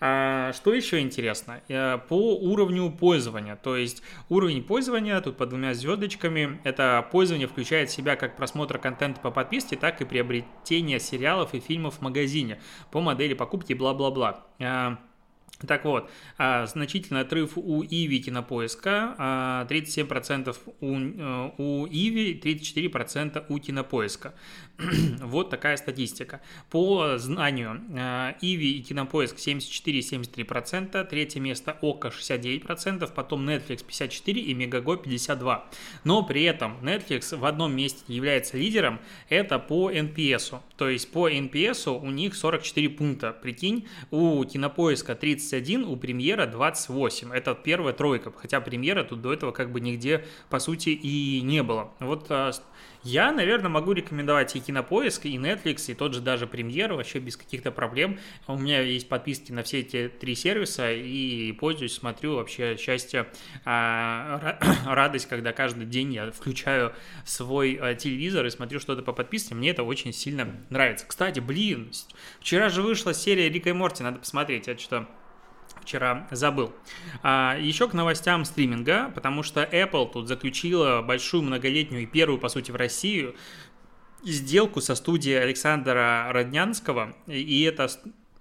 А, 0.00 0.52
что 0.52 0.72
еще 0.72 1.00
интересно? 1.00 1.60
Э, 1.68 1.98
по 2.08 2.36
уровню 2.36 2.90
пользования. 2.90 3.56
То 3.56 3.76
есть 3.76 4.02
уровень 4.28 4.62
пользования, 4.62 5.20
тут 5.20 5.36
под 5.36 5.50
двумя 5.50 5.74
звездочками, 5.74 6.60
это 6.64 7.06
пользование 7.10 7.48
включает 7.48 7.90
в 7.90 7.92
себя 7.92 8.16
как 8.16 8.36
просмотр 8.36 8.78
контента 8.78 9.20
по 9.20 9.30
подписке, 9.30 9.76
так 9.76 10.00
и 10.00 10.04
приобретение 10.04 11.00
сериалов 11.00 11.54
и 11.54 11.60
фильмов 11.60 11.96
в 11.96 12.02
магазине 12.02 12.60
по 12.90 13.00
модели 13.00 13.34
покупки 13.34 13.72
бла-бла-бла. 13.72 14.44
А, 14.60 14.98
Так 15.66 15.84
вот, 15.86 16.10
а, 16.36 16.66
значительный 16.66 17.22
отрыв 17.22 17.52
у 17.56 17.82
Иви 17.82 18.20
кинопоиска, 18.20 19.64
37% 19.70 20.54
а, 20.54 20.70
у, 20.80 20.98
э, 20.98 21.50
у 21.56 21.86
Иви, 21.86 22.34
34% 22.38 23.46
у 23.48 23.58
кинопоиска. 23.58 24.34
вот 25.20 25.50
такая 25.50 25.76
статистика. 25.76 26.40
По 26.70 27.18
знанию, 27.18 27.80
а, 27.96 28.36
Иви 28.40 28.78
и 28.78 28.82
кинопоиск 28.82 29.36
74-73%, 29.36 31.04
третье 31.04 31.40
место 31.40 31.76
Ока 31.80 32.08
69%, 32.08 33.10
потом 33.14 33.48
Netflix 33.48 33.84
54% 33.86 34.32
и 34.32 34.54
Мегаго 34.54 34.94
52%. 34.94 35.60
Но 36.04 36.22
при 36.22 36.44
этом 36.44 36.78
Netflix 36.82 37.36
в 37.36 37.44
одном 37.44 37.74
месте 37.74 38.00
является 38.08 38.56
лидером, 38.56 39.00
это 39.28 39.58
по 39.58 39.90
NPS. 39.90 40.60
То 40.76 40.88
есть 40.88 41.10
по 41.10 41.30
NPS 41.30 41.88
у 41.98 42.10
них 42.10 42.34
44 42.34 42.88
пункта. 42.90 43.32
Прикинь, 43.32 43.86
у 44.10 44.44
кинопоиска 44.44 45.14
30 45.14 45.36
31, 45.36 45.84
у 45.84 45.96
премьера 45.96 46.46
28. 46.46 47.32
Это 47.32 47.54
первая 47.54 47.92
тройка, 47.92 48.32
хотя 48.32 48.60
премьера 48.60 49.04
тут 49.04 49.22
до 49.22 49.32
этого 49.32 49.52
как 49.52 49.70
бы 49.70 49.80
нигде, 49.80 50.24
по 50.48 50.58
сути, 50.58 50.90
и 50.90 51.40
не 51.42 51.62
было. 51.62 51.92
Вот 52.00 52.26
а, 52.30 52.52
я, 53.06 53.30
наверное, 53.30 53.68
могу 53.68 53.92
рекомендовать 53.92 54.56
и 54.56 54.60
Кинопоиск, 54.60 55.26
и 55.26 55.36
Netflix, 55.36 55.90
и 55.90 55.94
тот 55.94 56.12
же 56.12 56.20
даже 56.20 56.48
премьер 56.48 56.92
вообще 56.92 57.20
без 57.20 57.36
каких-то 57.36 57.70
проблем. 57.70 58.18
У 58.48 58.58
меня 58.58 58.80
есть 58.80 59.08
подписки 59.08 59.52
на 59.52 59.62
все 59.62 59.80
эти 59.80 60.08
три 60.08 60.34
сервиса, 60.34 60.92
и 60.92 61.52
пользуюсь, 61.52 61.94
смотрю 61.94 62.34
вообще 62.34 62.76
счастье, 62.76 63.28
а, 63.64 64.58
радость, 64.86 65.28
когда 65.28 65.52
каждый 65.52 65.86
день 65.86 66.14
я 66.14 66.32
включаю 66.32 66.92
свой 67.24 67.78
а, 67.80 67.94
телевизор 67.94 68.44
и 68.44 68.50
смотрю 68.50 68.80
что-то 68.80 69.02
по 69.02 69.12
подписке. 69.12 69.54
Мне 69.54 69.70
это 69.70 69.84
очень 69.84 70.12
сильно 70.12 70.48
нравится. 70.70 71.06
Кстати, 71.06 71.38
блин, 71.38 71.92
вчера 72.40 72.68
же 72.70 72.82
вышла 72.82 73.14
серия 73.14 73.48
Рика 73.48 73.70
и 73.70 73.72
Морти, 73.72 74.02
надо 74.02 74.18
посмотреть. 74.18 74.66
Я 74.66 74.76
что 74.76 75.06
вчера 75.86 76.26
забыл. 76.30 76.74
А, 77.22 77.56
еще 77.58 77.88
к 77.88 77.94
новостям 77.94 78.44
стриминга, 78.44 79.10
потому 79.14 79.42
что 79.42 79.62
Apple 79.62 80.10
тут 80.12 80.28
заключила 80.28 81.00
большую 81.00 81.44
многолетнюю 81.44 82.02
и 82.02 82.06
первую, 82.06 82.38
по 82.38 82.48
сути, 82.48 82.70
в 82.70 82.76
Россию 82.76 83.34
сделку 84.24 84.80
со 84.80 84.94
студией 84.96 85.40
Александра 85.40 86.26
Роднянского, 86.30 87.14
и 87.26 87.62
эта 87.62 87.88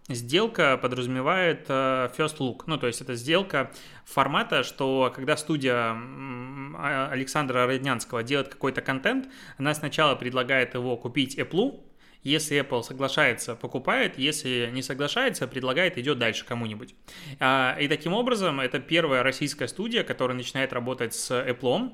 сделка 0.09 0.77
подразумевает 0.77 1.65
э, 1.67 2.09
first 2.17 2.37
look, 2.39 2.63
ну, 2.65 2.77
то 2.77 2.87
есть 2.87 3.01
это 3.01 3.15
сделка 3.15 3.71
формата, 4.05 4.63
что 4.63 5.11
когда 5.15 5.37
студия 5.37 5.95
а, 5.95 7.09
Александра 7.11 7.65
Роднянского 7.65 8.23
делает 8.23 8.49
какой-то 8.49 8.81
контент, 8.81 9.27
она 9.57 9.73
сначала 9.73 10.15
предлагает 10.15 10.73
его 10.73 10.97
купить 10.97 11.37
Apple, 11.37 11.79
если 12.25 12.59
Apple 12.59 12.83
соглашается, 12.83 13.55
покупает, 13.55 14.17
если 14.17 14.69
не 14.73 14.81
соглашается, 14.81 15.47
предлагает, 15.47 15.97
идет 15.99 16.17
дальше 16.17 16.43
кому-нибудь. 16.43 16.95
А, 17.39 17.77
и 17.79 17.87
таким 17.87 18.13
образом, 18.13 18.59
это 18.59 18.79
первая 18.79 19.21
российская 19.21 19.67
студия, 19.67 20.03
которая 20.03 20.35
начинает 20.35 20.73
работать 20.73 21.13
с 21.13 21.31
Apple, 21.31 21.91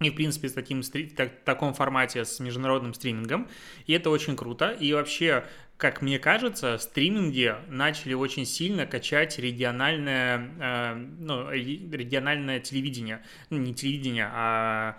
и, 0.00 0.10
в 0.10 0.14
принципе, 0.14 0.48
с 0.48 0.54
таким, 0.54 0.82
так, 1.14 1.44
таком 1.44 1.74
формате, 1.74 2.24
с 2.24 2.40
международным 2.40 2.94
стримингом. 2.94 3.48
И 3.86 3.92
это 3.92 4.08
очень 4.10 4.36
круто. 4.36 4.70
И 4.70 4.92
вообще, 4.92 5.44
как 5.76 6.00
мне 6.02 6.18
кажется, 6.18 6.78
стриминги 6.78 7.54
начали 7.68 8.14
очень 8.14 8.46
сильно 8.46 8.86
качать 8.86 9.38
региональное, 9.38 10.50
э, 10.60 10.94
ну, 10.94 11.50
региональное 11.50 12.60
телевидение. 12.60 13.22
Ну, 13.50 13.58
не 13.58 13.74
телевидение, 13.74 14.30
а 14.32 14.98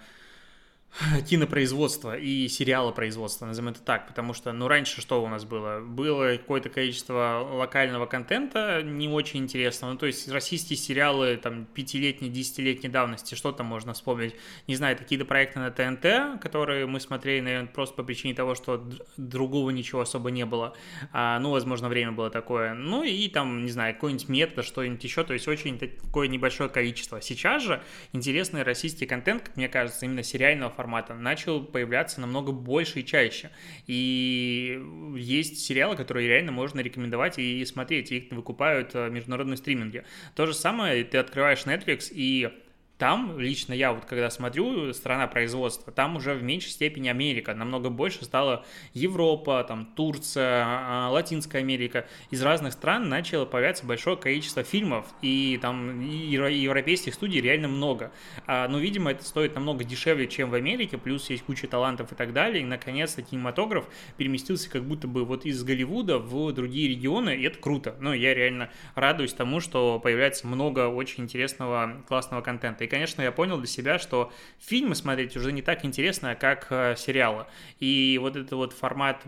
кинопроизводства 1.29 2.17
и 2.17 2.47
сериалопроизводства, 2.47 3.45
назовем 3.45 3.69
это 3.69 3.81
так, 3.81 4.07
потому 4.07 4.33
что, 4.33 4.51
ну, 4.51 4.67
раньше 4.67 5.01
что 5.01 5.23
у 5.23 5.27
нас 5.27 5.45
было? 5.45 5.79
Было 5.81 6.37
какое-то 6.37 6.69
количество 6.69 7.47
локального 7.51 8.05
контента 8.05 8.81
не 8.81 9.07
очень 9.07 9.41
интересного, 9.41 9.93
ну, 9.93 9.97
то 9.97 10.05
есть 10.05 10.29
российские 10.29 10.77
сериалы, 10.77 11.37
там, 11.37 11.65
пятилетней, 11.65 12.29
десятилетней 12.29 12.89
давности, 12.89 13.35
что 13.35 13.51
там 13.51 13.67
можно 13.67 13.93
вспомнить? 13.93 14.35
Не 14.67 14.75
знаю, 14.75 14.97
какие-то 14.97 15.25
проекты 15.25 15.59
на 15.59 15.71
ТНТ, 15.71 16.41
которые 16.41 16.85
мы 16.87 16.99
смотрели, 16.99 17.41
наверное, 17.41 17.71
просто 17.71 17.95
по 17.95 18.03
причине 18.03 18.33
того, 18.33 18.55
что 18.55 18.89
другого 19.17 19.69
ничего 19.69 20.01
особо 20.01 20.31
не 20.31 20.45
было, 20.45 20.75
а, 21.11 21.39
ну, 21.39 21.51
возможно, 21.51 21.87
время 21.87 22.11
было 22.11 22.29
такое, 22.29 22.73
ну, 22.73 23.03
и 23.03 23.27
там, 23.29 23.63
не 23.63 23.71
знаю, 23.71 23.93
какой-нибудь 23.93 24.27
метод, 24.29 24.65
что-нибудь 24.65 25.03
еще, 25.03 25.23
то 25.23 25.33
есть 25.33 25.47
очень 25.47 25.77
такое 25.77 26.27
небольшое 26.27 26.69
количество. 26.69 27.21
Сейчас 27.21 27.63
же 27.63 27.81
интересный 28.11 28.63
российский 28.63 29.05
контент, 29.05 29.43
как 29.43 29.57
мне 29.57 29.69
кажется, 29.69 30.05
именно 30.05 30.23
сериального 30.23 30.69
формата 30.79 31.13
начал 31.13 31.61
появляться 31.61 32.21
намного 32.21 32.53
больше 32.53 33.01
и 33.01 33.05
чаще. 33.05 33.49
И 33.85 34.81
есть 35.17 35.59
сериалы, 35.59 35.97
которые 35.97 36.29
реально 36.29 36.53
можно 36.53 36.79
рекомендовать 36.79 37.37
и 37.37 37.65
смотреть, 37.65 38.13
их 38.13 38.31
выкупают 38.31 38.91
э, 38.93 39.09
международные 39.09 39.57
стриминги. 39.57 40.05
То 40.35 40.45
же 40.45 40.53
самое, 40.53 41.03
ты 41.03 41.17
открываешь 41.17 41.65
Netflix 41.65 42.07
и 42.11 42.49
там, 42.99 43.39
лично 43.39 43.71
я 43.71 43.93
вот 43.93 44.03
когда 44.03 44.29
смотрю 44.29 44.93
страна 44.93 45.25
производства, 45.27 45.91
там 45.91 46.17
уже 46.17 46.33
в 46.33 46.43
меньшей 46.43 46.69
степени 46.71 47.07
Америка, 47.07 47.55
намного 47.55 47.89
больше 47.89 48.25
стала 48.25 48.65
Европа, 48.93 49.63
там 49.65 49.85
Турция, 49.95 50.65
а, 50.67 51.09
Латинская 51.09 51.59
Америка. 51.59 52.05
Из 52.29 52.43
разных 52.43 52.73
стран 52.73 53.07
начало 53.07 53.45
появляться 53.45 53.85
большое 53.85 54.17
количество 54.17 54.63
фильмов, 54.63 55.07
и 55.21 55.57
там 55.61 56.01
европейских 56.01 57.13
студий 57.13 57.39
реально 57.39 57.69
много. 57.69 58.11
А, 58.45 58.67
но, 58.67 58.79
видимо, 58.79 59.11
это 59.11 59.23
стоит 59.23 59.55
намного 59.55 59.85
дешевле, 59.85 60.27
чем 60.27 60.49
в 60.49 60.55
Америке, 60.55 60.97
плюс 60.97 61.29
есть 61.29 61.43
куча 61.43 61.67
талантов 61.67 62.11
и 62.11 62.15
так 62.15 62.33
далее, 62.33 62.63
и, 62.63 62.65
наконец-то, 62.65 63.21
кинематограф 63.21 63.87
переместился 64.17 64.69
как 64.69 64.83
будто 64.83 65.07
бы 65.07 65.23
вот 65.23 65.45
из 65.45 65.63
Голливуда 65.63 66.19
в 66.19 66.51
другие 66.51 66.89
регионы, 66.89 67.37
и 67.37 67.43
это 67.43 67.59
круто. 67.59 67.95
Ну, 68.01 68.11
я 68.11 68.33
реально 68.33 68.69
радуюсь 68.95 69.31
тому, 69.31 69.61
что 69.61 70.01
появляется 70.01 70.47
много 70.47 70.89
очень 70.89 71.23
интересного, 71.23 72.03
классного 72.05 72.41
контента 72.41 72.88
конечно, 72.89 73.21
я 73.21 73.31
понял 73.31 73.57
для 73.57 73.67
себя, 73.67 73.99
что 73.99 74.31
фильмы 74.59 74.95
смотреть 74.95 75.37
уже 75.37 75.51
не 75.51 75.61
так 75.61 75.85
интересно, 75.85 76.35
как 76.35 76.67
э, 76.69 76.95
сериалы. 76.97 77.45
И 77.79 78.17
вот 78.21 78.35
этот 78.35 78.51
вот 78.51 78.73
формат 78.73 79.23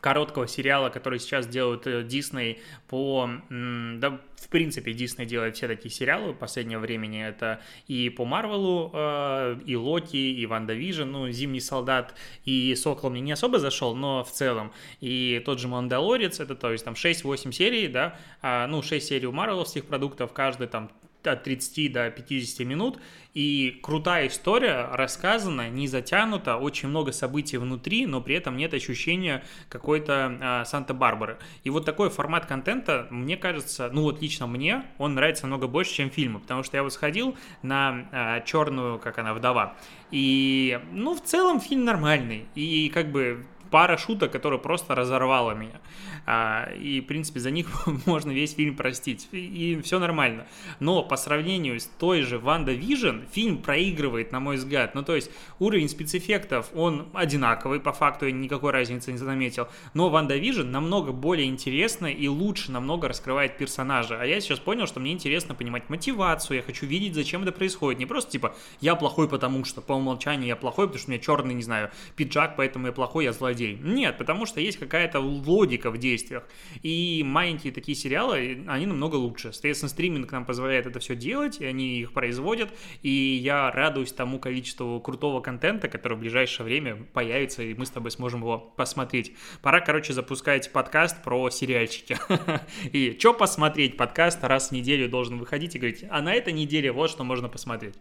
короткого 0.00 0.48
сериала, 0.48 0.90
который 0.90 1.18
сейчас 1.20 1.46
делают 1.46 1.86
Дисней 2.08 2.60
по... 2.88 3.30
Да, 3.48 4.20
в 4.36 4.48
принципе, 4.48 4.92
Дисней 4.92 5.26
делает 5.26 5.56
все 5.56 5.68
такие 5.68 5.90
сериалы 5.90 6.32
в 6.32 6.36
последнее 6.36 6.78
времени. 6.78 7.24
Это 7.24 7.60
и 7.86 8.10
по 8.10 8.24
Марвелу, 8.24 8.90
э, 8.92 9.60
и 9.64 9.76
Локи, 9.76 10.16
и 10.16 10.44
WandaVision, 10.46 11.04
ну, 11.04 11.30
Зимний 11.30 11.60
солдат, 11.60 12.14
и 12.44 12.74
Сокол 12.74 13.10
мне 13.10 13.20
не 13.20 13.32
особо 13.32 13.60
зашел, 13.60 13.94
но 13.94 14.24
в 14.24 14.32
целом. 14.32 14.72
И 15.00 15.40
тот 15.44 15.60
же 15.60 15.68
Мандалорец, 15.68 16.40
это 16.40 16.56
то 16.56 16.72
есть 16.72 16.84
там 16.84 16.94
6-8 16.94 17.52
серий, 17.52 17.86
да, 17.86 18.18
а, 18.42 18.66
ну, 18.66 18.82
6 18.82 19.06
серий 19.06 19.26
у 19.26 19.32
марвеловских 19.32 19.84
продуктов, 19.84 20.32
каждый 20.32 20.66
там 20.66 20.90
от 21.26 21.44
30 21.44 21.92
до 21.92 22.10
50 22.10 22.66
минут, 22.66 22.98
и 23.34 23.80
крутая 23.82 24.28
история 24.28 24.88
рассказана, 24.92 25.70
не 25.70 25.88
затянута, 25.88 26.56
очень 26.56 26.88
много 26.88 27.12
событий 27.12 27.56
внутри, 27.56 28.06
но 28.06 28.20
при 28.20 28.34
этом 28.34 28.56
нет 28.56 28.74
ощущения 28.74 29.42
какой-то 29.68 30.38
а, 30.40 30.64
Санта-Барбары. 30.64 31.38
И 31.64 31.70
вот 31.70 31.84
такой 31.86 32.10
формат 32.10 32.46
контента, 32.46 33.06
мне 33.10 33.36
кажется, 33.36 33.88
ну 33.92 34.02
вот 34.02 34.20
лично 34.20 34.46
мне, 34.46 34.84
он 34.98 35.14
нравится 35.14 35.44
намного 35.44 35.66
больше, 35.66 35.94
чем 35.94 36.10
фильмы, 36.10 36.40
потому 36.40 36.62
что 36.62 36.76
я 36.76 36.82
вот 36.82 36.92
сходил 36.92 37.36
на 37.62 38.08
а, 38.12 38.40
черную, 38.42 38.98
как 38.98 39.18
она, 39.18 39.32
вдова, 39.32 39.76
и, 40.10 40.78
ну, 40.92 41.14
в 41.14 41.22
целом 41.22 41.60
фильм 41.60 41.84
нормальный, 41.84 42.46
и 42.54 42.90
как 42.90 43.10
бы 43.10 43.46
пара 43.72 43.96
шуток, 43.96 44.30
которая 44.30 44.60
просто 44.60 44.94
разорвала 44.94 45.54
меня. 45.54 45.80
А, 46.26 46.70
и, 46.78 47.00
в 47.00 47.06
принципе, 47.06 47.40
за 47.40 47.50
них 47.50 47.66
можно 48.06 48.30
весь 48.30 48.54
фильм 48.54 48.76
простить. 48.76 49.28
И, 49.32 49.38
и 49.72 49.82
все 49.82 49.98
нормально. 49.98 50.46
Но 50.78 51.02
по 51.02 51.16
сравнению 51.16 51.80
с 51.80 51.86
той 51.86 52.20
же 52.20 52.38
WandaVision, 52.38 53.20
фильм 53.32 53.58
проигрывает, 53.58 54.30
на 54.30 54.40
мой 54.40 54.56
взгляд. 54.56 54.94
Ну, 54.94 55.02
то 55.02 55.16
есть 55.16 55.30
уровень 55.58 55.88
спецэффектов, 55.88 56.68
он 56.74 57.08
одинаковый, 57.14 57.80
по 57.80 57.92
факту 57.92 58.26
я 58.26 58.32
никакой 58.32 58.72
разницы 58.72 59.10
не 59.10 59.18
заметил. 59.18 59.66
Но 59.94 60.10
WandaVision 60.10 60.70
намного 60.70 61.12
более 61.12 61.48
интересно 61.48 62.06
и 62.06 62.28
лучше 62.28 62.70
намного 62.70 63.08
раскрывает 63.08 63.56
персонажа. 63.56 64.18
А 64.20 64.26
я 64.26 64.40
сейчас 64.40 64.58
понял, 64.58 64.86
что 64.86 65.00
мне 65.00 65.12
интересно 65.12 65.54
понимать 65.54 65.88
мотивацию, 65.88 66.58
я 66.58 66.62
хочу 66.62 66.84
видеть, 66.84 67.14
зачем 67.14 67.42
это 67.42 67.52
происходит. 67.52 67.98
Не 67.98 68.06
просто 68.06 68.30
типа, 68.32 68.54
я 68.80 68.96
плохой 68.96 69.28
потому 69.28 69.64
что, 69.64 69.80
по 69.80 69.94
умолчанию 69.94 70.48
я 70.48 70.56
плохой, 70.56 70.86
потому 70.88 70.98
что 71.00 71.10
у 71.10 71.12
меня 71.12 71.22
черный, 71.22 71.54
не 71.54 71.62
знаю, 71.62 71.90
пиджак, 72.16 72.54
поэтому 72.56 72.86
я 72.88 72.92
плохой, 72.92 73.24
я 73.24 73.32
злодей 73.32 73.61
злодей. 73.62 73.78
Нет, 73.82 74.18
потому 74.18 74.46
что 74.46 74.60
есть 74.60 74.78
какая-то 74.78 75.20
логика 75.20 75.90
в 75.90 75.98
действиях. 75.98 76.44
И 76.82 77.22
маленькие 77.24 77.72
такие 77.72 77.94
сериалы, 77.94 78.64
они 78.66 78.86
намного 78.86 79.16
лучше. 79.16 79.52
Соответственно, 79.52 79.88
стриминг 79.88 80.30
нам 80.32 80.44
позволяет 80.44 80.86
это 80.86 81.00
все 81.00 81.14
делать, 81.14 81.60
и 81.60 81.64
они 81.64 82.00
их 82.00 82.12
производят. 82.12 82.70
И 83.02 83.10
я 83.10 83.70
радуюсь 83.70 84.12
тому 84.12 84.38
количеству 84.38 85.00
крутого 85.00 85.40
контента, 85.40 85.88
который 85.88 86.16
в 86.16 86.20
ближайшее 86.20 86.64
время 86.64 86.96
появится, 87.12 87.62
и 87.62 87.74
мы 87.74 87.86
с 87.86 87.90
тобой 87.90 88.10
сможем 88.10 88.40
его 88.40 88.58
посмотреть. 88.58 89.32
Пора, 89.62 89.80
короче, 89.80 90.12
запускать 90.12 90.72
подкаст 90.72 91.22
про 91.22 91.50
сериальчики. 91.50 92.18
И 92.92 93.16
что 93.18 93.34
посмотреть? 93.34 93.96
Подкаст 93.96 94.42
раз 94.44 94.68
в 94.68 94.72
неделю 94.72 95.08
должен 95.08 95.38
выходить 95.38 95.74
и 95.74 95.78
говорить, 95.78 96.04
а 96.10 96.22
на 96.22 96.34
этой 96.34 96.52
неделе 96.52 96.92
вот 96.92 97.10
что 97.10 97.24
можно 97.24 97.48
посмотреть. 97.48 97.94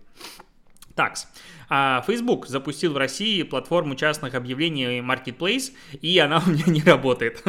Такс. 0.95 1.27
А 1.74 2.03
Facebook 2.05 2.48
запустил 2.48 2.91
в 2.91 2.98
России 2.98 3.43
платформу 3.43 3.95
частных 3.95 4.36
объявлений 4.36 5.00
Marketplace, 5.00 5.71
и 6.01 6.19
она 6.19 6.43
у 6.45 6.50
меня 6.50 6.65
не 6.67 6.81
работает. 6.83 7.41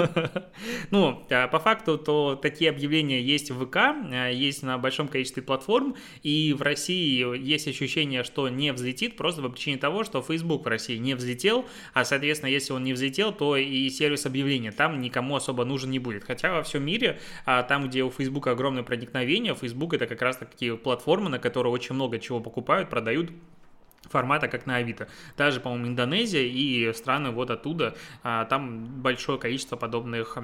ну, 0.93 1.27
а 1.29 1.49
по 1.49 1.59
факту, 1.59 1.99
то 1.99 2.37
такие 2.41 2.71
объявления 2.71 3.21
есть 3.21 3.51
в 3.51 3.67
ВК, 3.67 3.77
а, 3.77 4.29
есть 4.29 4.63
на 4.63 4.79
большом 4.79 5.09
количестве 5.09 5.43
платформ, 5.43 5.97
и 6.23 6.55
в 6.57 6.63
России 6.63 7.37
есть 7.37 7.67
ощущение, 7.67 8.23
что 8.23 8.49
не 8.49 8.73
взлетит, 8.73 9.17
просто 9.17 9.43
по 9.43 9.49
причине 9.49 9.77
того, 9.77 10.05
что 10.05 10.23
Facebook 10.23 10.67
в 10.67 10.69
России 10.69 10.99
не 10.99 11.15
взлетел, 11.15 11.67
а, 11.93 12.05
соответственно, 12.05 12.51
если 12.51 12.73
он 12.75 12.85
не 12.85 12.93
взлетел, 12.93 13.33
то 13.33 13.57
и 13.57 13.91
сервис 13.91 14.25
объявления 14.25 14.71
там 14.71 15.01
никому 15.01 15.35
особо 15.35 15.65
нужен 15.65 15.91
не 15.91 15.99
будет. 15.99 16.23
Хотя 16.23 16.53
во 16.53 16.63
всем 16.63 16.85
мире, 16.85 17.19
там, 17.45 17.89
где 17.89 18.05
у 18.05 18.11
Facebook 18.11 18.47
огромное 18.47 18.85
проникновение, 18.85 19.57
Facebook 19.57 19.95
это 19.95 20.07
как 20.07 20.23
раз 20.23 20.37
такие 20.37 20.77
платформы, 20.77 21.29
на 21.29 21.41
которые 21.41 21.73
очень 21.73 21.97
много 21.97 22.21
чего 22.21 22.39
покупают, 22.39 22.89
продают, 22.89 23.33
формата, 24.09 24.49
как 24.49 24.67
на 24.67 24.77
Авито. 24.77 25.09
Даже, 25.37 25.61
по-моему, 25.61 25.89
Индонезия 25.89 26.43
и 26.43 26.93
страны 26.93 27.31
вот 27.31 27.51
оттуда, 27.51 27.97
а, 28.23 28.45
там 28.45 28.85
большое 29.03 29.39
количество 29.39 29.77
подобных 29.77 30.37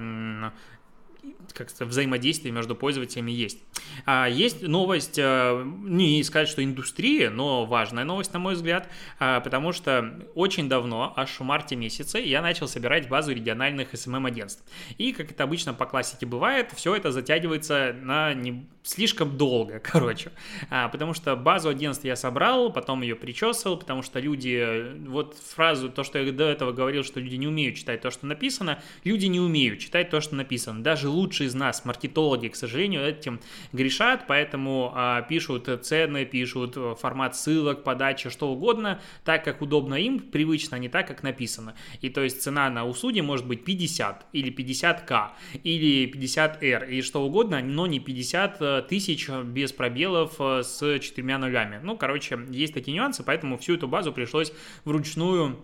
как 1.55 1.69
взаимодействие 1.81 2.53
между 2.53 2.75
пользователями 2.75 3.31
есть. 3.31 3.59
А, 4.07 4.27
есть 4.29 4.63
новость, 4.63 5.19
а, 5.19 5.63
не 5.65 6.23
сказать, 6.23 6.49
что 6.49 6.63
индустрия, 6.63 7.31
но 7.31 7.65
важная 7.65 8.05
новость, 8.05 8.33
на 8.33 8.39
мой 8.39 8.55
взгляд, 8.55 8.89
а, 9.19 9.41
потому 9.41 9.73
что 9.73 10.27
очень 10.35 10.69
давно, 10.69 11.13
аж 11.17 11.31
в 11.31 11.43
марте 11.43 11.77
месяце, 11.77 12.19
я 12.19 12.43
начал 12.43 12.69
собирать 12.69 13.09
базу 13.09 13.33
региональных 13.33 13.95
SMM-агентств. 13.95 14.63
И, 14.99 15.13
как 15.13 15.31
это 15.31 15.45
обычно 15.45 15.75
по 15.75 15.87
классике 15.87 16.27
бывает, 16.27 16.73
все 16.75 16.95
это 16.95 17.13
затягивается 17.13 17.95
на 18.01 18.35
не 18.35 18.67
слишком 18.89 19.37
долго, 19.37 19.79
короче. 19.85 20.33
А, 20.71 20.89
потому 20.89 21.15
что 21.15 21.37
базу 21.37 21.69
агентств 21.69 22.05
я 22.05 22.17
собрал, 22.17 22.73
потом 22.73 23.03
ее 23.03 23.15
причесывал, 23.15 23.77
потому 23.77 24.03
что 24.03 24.19
люди, 24.19 24.97
вот 25.07 25.37
фразу, 25.37 25.91
то, 25.91 26.05
что 26.05 26.19
я 26.19 26.33
до 26.33 26.45
этого 26.45 26.73
говорил, 26.73 27.05
что 27.05 27.21
люди 27.21 27.37
не 27.37 27.47
умеют 27.47 27.77
читать 27.77 28.01
то, 28.01 28.11
что 28.11 28.27
написано, 28.27 28.83
люди 29.05 29.27
не 29.27 29.41
умеют 29.41 29.81
читать 29.81 30.11
то, 30.11 30.21
что 30.21 30.35
написано. 30.37 30.83
Даже 30.83 31.09
лучшие 31.09 31.49
из 31.49 31.55
нас, 31.55 31.85
маркетологи, 31.85 32.49
к 32.49 32.57
сожалению, 32.57 33.07
этим 33.07 33.41
грешат, 33.73 34.25
поэтому 34.27 34.93
а, 34.95 35.23
пишут 35.23 35.69
цены, 35.83 36.25
пишут 36.25 36.77
формат 36.99 37.37
ссылок, 37.37 37.85
подачи, 37.85 38.31
что 38.31 38.49
угодно, 38.49 39.01
так, 39.25 39.45
как 39.45 39.61
удобно 39.61 39.97
им, 39.97 40.19
привычно, 40.19 40.77
а 40.77 40.81
не 40.81 40.89
так, 40.89 41.07
как 41.07 41.23
написано. 41.23 41.75
И 42.01 42.09
то 42.09 42.23
есть 42.23 42.43
цена 42.43 42.71
на 42.71 42.87
услуги 42.87 43.21
может 43.21 43.47
быть 43.47 43.65
50 43.65 44.27
или 44.33 44.51
50к 44.51 45.29
или 45.63 46.11
50r 46.11 46.89
и 46.91 47.03
что 47.03 47.23
угодно, 47.23 47.61
но 47.61 47.87
не 47.87 48.01
50 48.01 48.78
тысяч 48.83 49.29
без 49.29 49.73
пробелов 49.73 50.35
э, 50.39 50.63
с 50.63 50.99
четырьмя 51.01 51.39
нулями. 51.39 51.81
Ну, 51.83 51.97
короче, 51.97 52.39
есть 52.51 52.75
такие 52.75 52.97
нюансы, 52.97 53.23
поэтому 53.23 53.59
всю 53.59 53.75
эту 53.75 53.89
базу 53.89 54.13
пришлось 54.13 54.53
вручную 54.85 55.59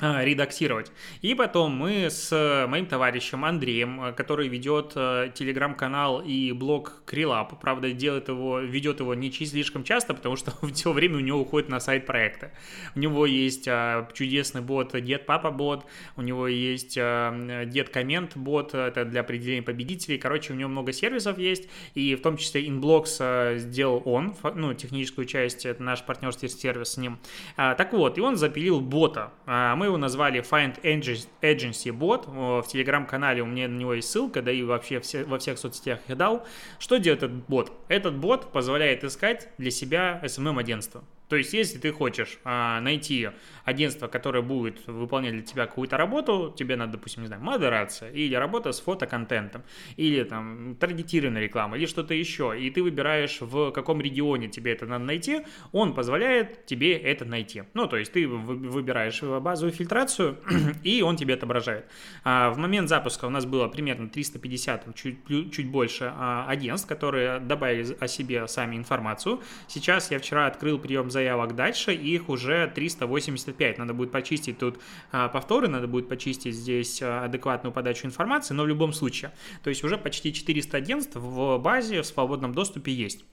редактировать. 0.00 0.92
И 1.22 1.34
потом 1.34 1.72
мы 1.72 2.08
с 2.10 2.30
моим 2.68 2.86
товарищем 2.86 3.44
Андреем, 3.44 4.02
э, 4.02 4.12
который 4.12 4.48
ведет 4.48 4.92
э, 4.94 5.30
телеграм-канал 5.34 6.20
и 6.20 6.52
блог 6.52 7.02
Крилап, 7.06 7.60
правда, 7.60 7.92
делает 7.92 8.28
его, 8.28 8.60
ведет 8.60 9.00
его 9.00 9.14
не 9.14 9.30
слишком 9.30 9.84
часто, 9.84 10.14
потому 10.14 10.36
что 10.36 10.52
все 10.72 10.92
время 10.92 11.16
у 11.16 11.20
него 11.20 11.40
уходит 11.40 11.68
на 11.68 11.80
сайт 11.80 12.06
проекта. 12.06 12.52
У 12.94 13.00
него 13.00 13.26
есть 13.26 13.66
а, 13.68 14.08
чудесный 14.12 14.60
бот 14.60 14.92
Дед 15.00 15.26
Папа 15.26 15.50
бот, 15.50 15.86
у 16.16 16.22
него 16.22 16.48
есть 16.48 16.96
а, 16.98 17.64
Дед 17.64 17.90
Коммент 17.90 18.36
бот, 18.36 18.74
это 18.74 19.04
для 19.04 19.20
определения 19.20 19.62
победителей. 19.62 20.18
Короче, 20.18 20.52
у 20.52 20.56
него 20.56 20.68
много 20.68 20.92
сервисов 20.92 21.38
есть, 21.38 21.68
и 21.94 22.14
в 22.14 22.22
том 22.22 22.36
числе 22.36 22.66
Inblocks 22.66 23.58
сделал 23.58 24.02
он, 24.04 24.34
ну, 24.54 24.74
техническую 24.74 25.26
часть, 25.26 25.66
это 25.66 25.82
наш 25.82 26.04
партнерский 26.04 26.48
сервис 26.48 26.90
с 26.90 26.96
ним. 26.96 27.18
Так 27.56 27.92
вот, 27.92 28.18
и 28.18 28.20
он 28.20 28.36
запилил 28.36 28.80
бота. 28.80 29.32
Мы 29.46 29.89
его 29.90 29.98
назвали 29.98 30.40
Find 30.40 30.80
Agency 30.82 31.90
Bot. 31.92 32.62
В 32.62 32.66
телеграм-канале 32.66 33.42
у 33.42 33.46
меня 33.46 33.68
на 33.68 33.76
него 33.76 33.94
есть 33.94 34.10
ссылка, 34.10 34.42
да 34.42 34.50
и 34.50 34.62
вообще 34.62 35.00
все, 35.00 35.24
во 35.24 35.38
всех 35.38 35.58
соцсетях 35.58 36.00
я 36.08 36.14
дал. 36.14 36.46
Что 36.78 36.96
делает 36.96 37.22
этот 37.22 37.46
бот? 37.46 37.72
Этот 37.88 38.16
бот 38.16 38.50
позволяет 38.52 39.04
искать 39.04 39.48
для 39.58 39.70
себя 39.70 40.20
SMM-агентство. 40.24 41.04
То 41.30 41.36
есть, 41.36 41.52
если 41.52 41.78
ты 41.78 41.92
хочешь 41.92 42.40
а, 42.42 42.80
найти 42.80 43.28
агентство, 43.64 44.08
которое 44.08 44.42
будет 44.42 44.84
выполнять 44.88 45.32
для 45.32 45.42
тебя 45.42 45.66
какую-то 45.66 45.96
работу, 45.96 46.52
тебе 46.58 46.74
надо, 46.74 46.94
допустим, 46.94 47.22
не 47.22 47.28
знаю, 47.28 47.40
модерация, 47.40 48.10
или 48.10 48.34
работа 48.34 48.72
с 48.72 48.80
фотоконтентом, 48.80 49.62
или 49.96 50.24
там 50.24 50.74
таргетированная 50.74 51.42
реклама, 51.42 51.76
или 51.76 51.86
что-то 51.86 52.14
еще, 52.14 52.60
и 52.60 52.68
ты 52.70 52.82
выбираешь, 52.82 53.40
в 53.40 53.70
каком 53.70 54.00
регионе 54.00 54.48
тебе 54.48 54.72
это 54.72 54.86
надо 54.86 55.04
найти, 55.04 55.42
он 55.70 55.94
позволяет 55.94 56.66
тебе 56.66 56.96
это 56.96 57.24
найти. 57.24 57.62
Ну, 57.74 57.86
то 57.86 57.96
есть, 57.96 58.12
ты 58.12 58.26
выбираешь 58.26 59.22
базовую 59.22 59.72
фильтрацию, 59.72 60.36
и 60.82 61.00
он 61.02 61.14
тебе 61.14 61.34
отображает. 61.34 61.86
А, 62.24 62.50
в 62.50 62.58
момент 62.58 62.88
запуска 62.88 63.26
у 63.26 63.30
нас 63.30 63.46
было 63.46 63.68
примерно 63.68 64.08
350, 64.08 64.96
чуть, 64.96 65.52
чуть 65.52 65.70
больше 65.70 66.12
а, 66.12 66.46
агентств, 66.48 66.88
которые 66.88 67.38
добавили 67.38 67.96
о 68.00 68.08
себе 68.08 68.48
сами 68.48 68.74
информацию. 68.74 69.40
Сейчас 69.68 70.10
я 70.10 70.18
вчера 70.18 70.48
открыл 70.48 70.80
прием 70.80 71.08
за 71.08 71.19
заявок 71.20 71.54
дальше, 71.54 71.94
их 71.94 72.28
уже 72.28 72.70
385. 72.74 73.78
Надо 73.78 73.92
будет 73.92 74.10
почистить 74.10 74.58
тут 74.58 74.80
а, 75.12 75.28
повторы, 75.28 75.68
надо 75.68 75.86
будет 75.86 76.08
почистить 76.08 76.54
здесь 76.54 77.02
а, 77.02 77.24
адекватную 77.24 77.72
подачу 77.72 78.06
информации, 78.06 78.54
но 78.54 78.62
в 78.62 78.66
любом 78.66 78.92
случае. 78.92 79.30
То 79.62 79.70
есть 79.70 79.84
уже 79.84 79.98
почти 79.98 80.32
400 80.32 80.76
агентств 80.76 81.16
в 81.16 81.58
базе 81.58 82.00
в 82.00 82.06
свободном 82.06 82.54
доступе 82.54 82.92
есть. 82.92 83.24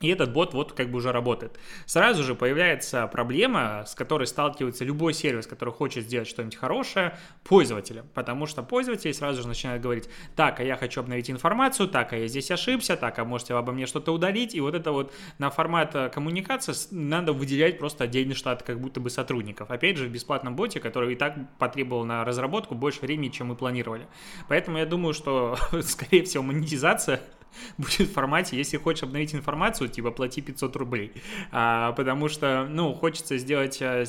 И 0.00 0.08
этот 0.08 0.32
бот 0.32 0.52
вот 0.52 0.74
как 0.74 0.90
бы 0.90 0.98
уже 0.98 1.10
работает. 1.10 1.58
Сразу 1.86 2.22
же 2.22 2.34
появляется 2.34 3.06
проблема, 3.06 3.84
с 3.86 3.94
которой 3.94 4.26
сталкивается 4.26 4.84
любой 4.84 5.14
сервис, 5.14 5.46
который 5.46 5.72
хочет 5.72 6.04
сделать 6.04 6.28
что-нибудь 6.28 6.56
хорошее, 6.56 7.16
пользователям. 7.44 8.06
Потому 8.12 8.46
что 8.46 8.62
пользователи 8.62 9.12
сразу 9.12 9.40
же 9.40 9.48
начинают 9.48 9.82
говорить, 9.82 10.10
так, 10.34 10.60
а 10.60 10.64
я 10.64 10.76
хочу 10.76 11.00
обновить 11.00 11.30
информацию, 11.30 11.88
так, 11.88 12.12
а 12.12 12.18
я 12.18 12.28
здесь 12.28 12.50
ошибся, 12.50 12.96
так, 12.96 13.18
а 13.18 13.24
можете 13.24 13.54
обо 13.54 13.72
мне 13.72 13.86
что-то 13.86 14.12
удалить. 14.12 14.54
И 14.54 14.60
вот 14.60 14.74
это 14.74 14.92
вот 14.92 15.14
на 15.38 15.48
формат 15.48 15.94
э, 15.94 16.10
коммуникации 16.10 16.74
надо 16.90 17.32
выделять 17.32 17.78
просто 17.78 18.04
отдельный 18.04 18.34
штат 18.34 18.62
как 18.62 18.78
будто 18.78 19.00
бы 19.00 19.08
сотрудников. 19.08 19.70
Опять 19.70 19.96
же, 19.96 20.08
в 20.08 20.10
бесплатном 20.10 20.56
боте, 20.56 20.78
который 20.78 21.14
и 21.14 21.16
так 21.16 21.36
потребовал 21.58 22.04
на 22.04 22.22
разработку 22.22 22.74
больше 22.74 23.00
времени, 23.00 23.30
чем 23.30 23.46
мы 23.46 23.56
планировали. 23.56 24.06
Поэтому 24.48 24.76
я 24.76 24.84
думаю, 24.84 25.14
что, 25.14 25.56
скорее 25.82 26.24
всего, 26.24 26.42
монетизация 26.42 27.22
будет 27.78 28.08
в 28.08 28.12
формате, 28.12 28.56
если 28.56 28.76
хочешь 28.76 29.02
обновить 29.02 29.34
информацию, 29.34 29.88
типа 29.88 30.10
плати 30.10 30.40
500 30.40 30.76
рублей. 30.76 31.12
А, 31.52 31.92
потому 31.92 32.28
что, 32.28 32.66
ну, 32.68 32.94
хочется 32.94 33.38
сделать 33.38 33.78
а, 33.80 34.04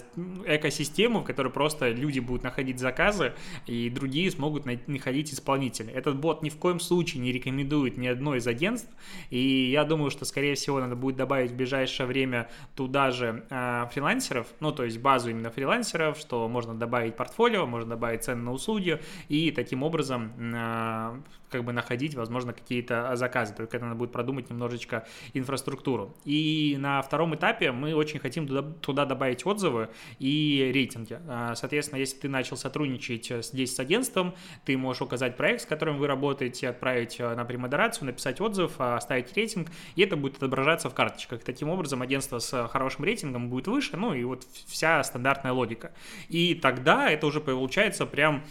экосистему, 0.46 1.22
в 1.22 1.24
которой 1.24 1.52
просто 1.52 1.90
люди 1.90 2.20
будут 2.20 2.44
находить 2.44 2.80
заказы, 2.80 3.34
и 3.66 3.90
другие 3.90 4.30
смогут 4.32 4.66
находить 4.66 5.34
исполнителя. 5.34 5.92
Этот 5.94 6.18
бот 6.18 6.44
ни 6.44 6.50
в 6.50 6.58
коем 6.58 6.80
случае 6.80 7.22
не 7.22 7.32
рекомендует 7.32 7.98
ни 7.98 8.08
одно 8.08 8.36
из 8.36 8.48
агентств, 8.48 8.90
и 9.30 9.70
я 9.72 9.84
думаю, 9.84 10.12
что, 10.12 10.26
скорее 10.26 10.56
всего, 10.56 10.80
надо 10.80 10.96
будет 10.96 11.16
добавить 11.16 11.52
в 11.52 11.56
ближайшее 11.56 12.08
время 12.08 12.50
туда 12.76 13.12
же 13.12 13.46
а, 13.50 13.88
фрилансеров, 13.88 14.48
ну, 14.60 14.72
то 14.72 14.84
есть 14.84 15.00
базу 15.00 15.30
именно 15.30 15.50
фрилансеров, 15.50 16.18
что 16.18 16.48
можно 16.48 16.74
добавить 16.74 17.16
портфолио, 17.16 17.66
можно 17.66 17.92
добавить 17.92 18.24
цены 18.24 18.44
на 18.44 18.52
услуги, 18.52 19.02
и 19.30 19.52
таким 19.52 19.84
образом 19.84 20.32
а, 20.56 21.20
как 21.50 21.64
бы 21.64 21.74
находить, 21.74 22.16
возможно, 22.16 22.54
какие-то 22.54 23.16
заказы, 23.16 23.37
только 23.46 23.78
это 23.78 23.86
надо 23.86 23.98
будет 23.98 24.12
продумать 24.12 24.50
немножечко 24.50 25.06
инфраструктуру. 25.34 26.16
И 26.26 26.76
на 26.80 27.02
втором 27.02 27.36
этапе 27.36 27.72
мы 27.72 27.94
очень 27.94 28.20
хотим 28.20 28.48
туда, 28.48 28.62
туда 28.62 29.06
добавить 29.06 29.46
отзывы 29.46 29.90
и 30.20 30.72
рейтинги. 30.74 31.20
А, 31.28 31.56
соответственно, 31.56 32.00
если 32.00 32.18
ты 32.18 32.30
начал 32.30 32.58
сотрудничать 32.58 33.32
здесь 33.46 33.76
с 33.76 33.80
агентством, 33.80 34.36
ты 34.66 34.78
можешь 34.78 35.02
указать 35.02 35.38
проект, 35.38 35.62
с 35.62 35.66
которым 35.66 35.98
вы 35.98 36.08
работаете, 36.08 36.70
отправить 36.70 37.20
на 37.20 37.46
премодерацию, 37.46 38.06
написать 38.06 38.42
отзыв, 38.42 38.74
а, 38.80 38.98
оставить 38.98 39.36
рейтинг, 39.36 39.70
и 39.96 40.02
это 40.02 40.16
будет 40.16 40.38
отображаться 40.38 40.90
в 40.90 40.94
карточках. 40.94 41.44
Таким 41.44 41.70
образом, 41.70 42.02
агентство 42.02 42.40
с 42.40 42.68
хорошим 42.68 43.06
рейтингом 43.06 43.50
будет 43.50 43.68
выше, 43.68 43.98
ну 43.98 44.14
и 44.14 44.24
вот 44.24 44.46
вся 44.68 45.04
стандартная 45.04 45.52
логика. 45.52 45.92
И 46.30 46.56
тогда 46.56 47.10
это 47.10 47.28
уже 47.28 47.42
получается 47.42 48.06
прям 48.06 48.44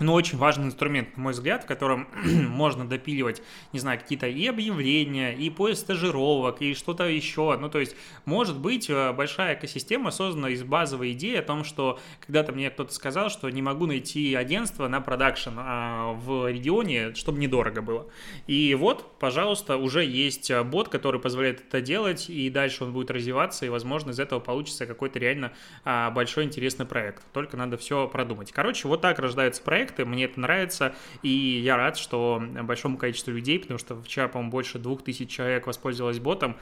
ну, 0.00 0.14
очень 0.14 0.38
важный 0.38 0.66
инструмент, 0.66 1.16
на 1.16 1.24
мой 1.24 1.32
взгляд, 1.34 1.64
в 1.64 1.66
котором 1.66 2.08
можно 2.24 2.88
допиливать, 2.88 3.42
не 3.72 3.78
знаю, 3.78 4.00
какие-то 4.00 4.26
и 4.26 4.46
объявления, 4.46 5.34
и 5.34 5.50
поиск 5.50 5.82
стажировок, 5.82 6.62
и 6.62 6.74
что-то 6.74 7.04
еще. 7.04 7.56
Ну, 7.60 7.68
то 7.68 7.78
есть, 7.78 7.94
может 8.24 8.58
быть, 8.58 8.88
э, 8.88 9.12
большая 9.12 9.54
экосистема 9.54 10.10
создана 10.10 10.48
из 10.48 10.62
базовой 10.62 11.12
идеи 11.12 11.36
о 11.36 11.42
том, 11.42 11.64
что 11.64 12.00
когда-то 12.20 12.52
мне 12.52 12.70
кто-то 12.70 12.94
сказал, 12.94 13.28
что 13.28 13.48
не 13.50 13.60
могу 13.60 13.84
найти 13.86 14.34
агентство 14.34 14.88
на 14.88 15.02
продакшн 15.02 15.50
а 15.58 16.12
в 16.14 16.50
регионе, 16.50 17.14
чтобы 17.14 17.38
недорого 17.38 17.82
было. 17.82 18.06
И 18.46 18.74
вот, 18.74 19.18
пожалуйста, 19.18 19.76
уже 19.76 20.04
есть 20.04 20.50
э, 20.50 20.62
бот, 20.62 20.88
который 20.88 21.20
позволяет 21.20 21.60
это 21.60 21.82
делать, 21.82 22.30
и 22.30 22.48
дальше 22.48 22.84
он 22.84 22.94
будет 22.94 23.10
развиваться, 23.10 23.66
и, 23.66 23.68
возможно, 23.68 24.10
из 24.10 24.18
этого 24.18 24.40
получится 24.40 24.86
какой-то 24.86 25.18
реально 25.18 25.52
а, 25.84 26.10
большой 26.10 26.44
интересный 26.44 26.86
проект. 26.86 27.22
Только 27.34 27.58
надо 27.58 27.76
все 27.76 28.08
продумать. 28.08 28.50
Короче, 28.50 28.88
вот 28.88 29.02
так 29.02 29.18
рождается 29.18 29.62
проект 29.62 29.89
проекты, 29.90 30.04
мне 30.04 30.24
это 30.24 30.40
нравится, 30.40 30.94
и 31.22 31.28
я 31.28 31.76
рад, 31.76 31.96
что 31.96 32.42
большому 32.62 32.96
количеству 32.96 33.32
людей, 33.32 33.58
потому 33.58 33.78
что 33.78 34.00
вчера, 34.02 34.28
по-моему, 34.28 34.50
больше 34.50 34.78
двух 34.78 35.02
тысяч 35.02 35.30
человек 35.30 35.66
воспользовалось 35.66 36.18
ботом, 36.18 36.56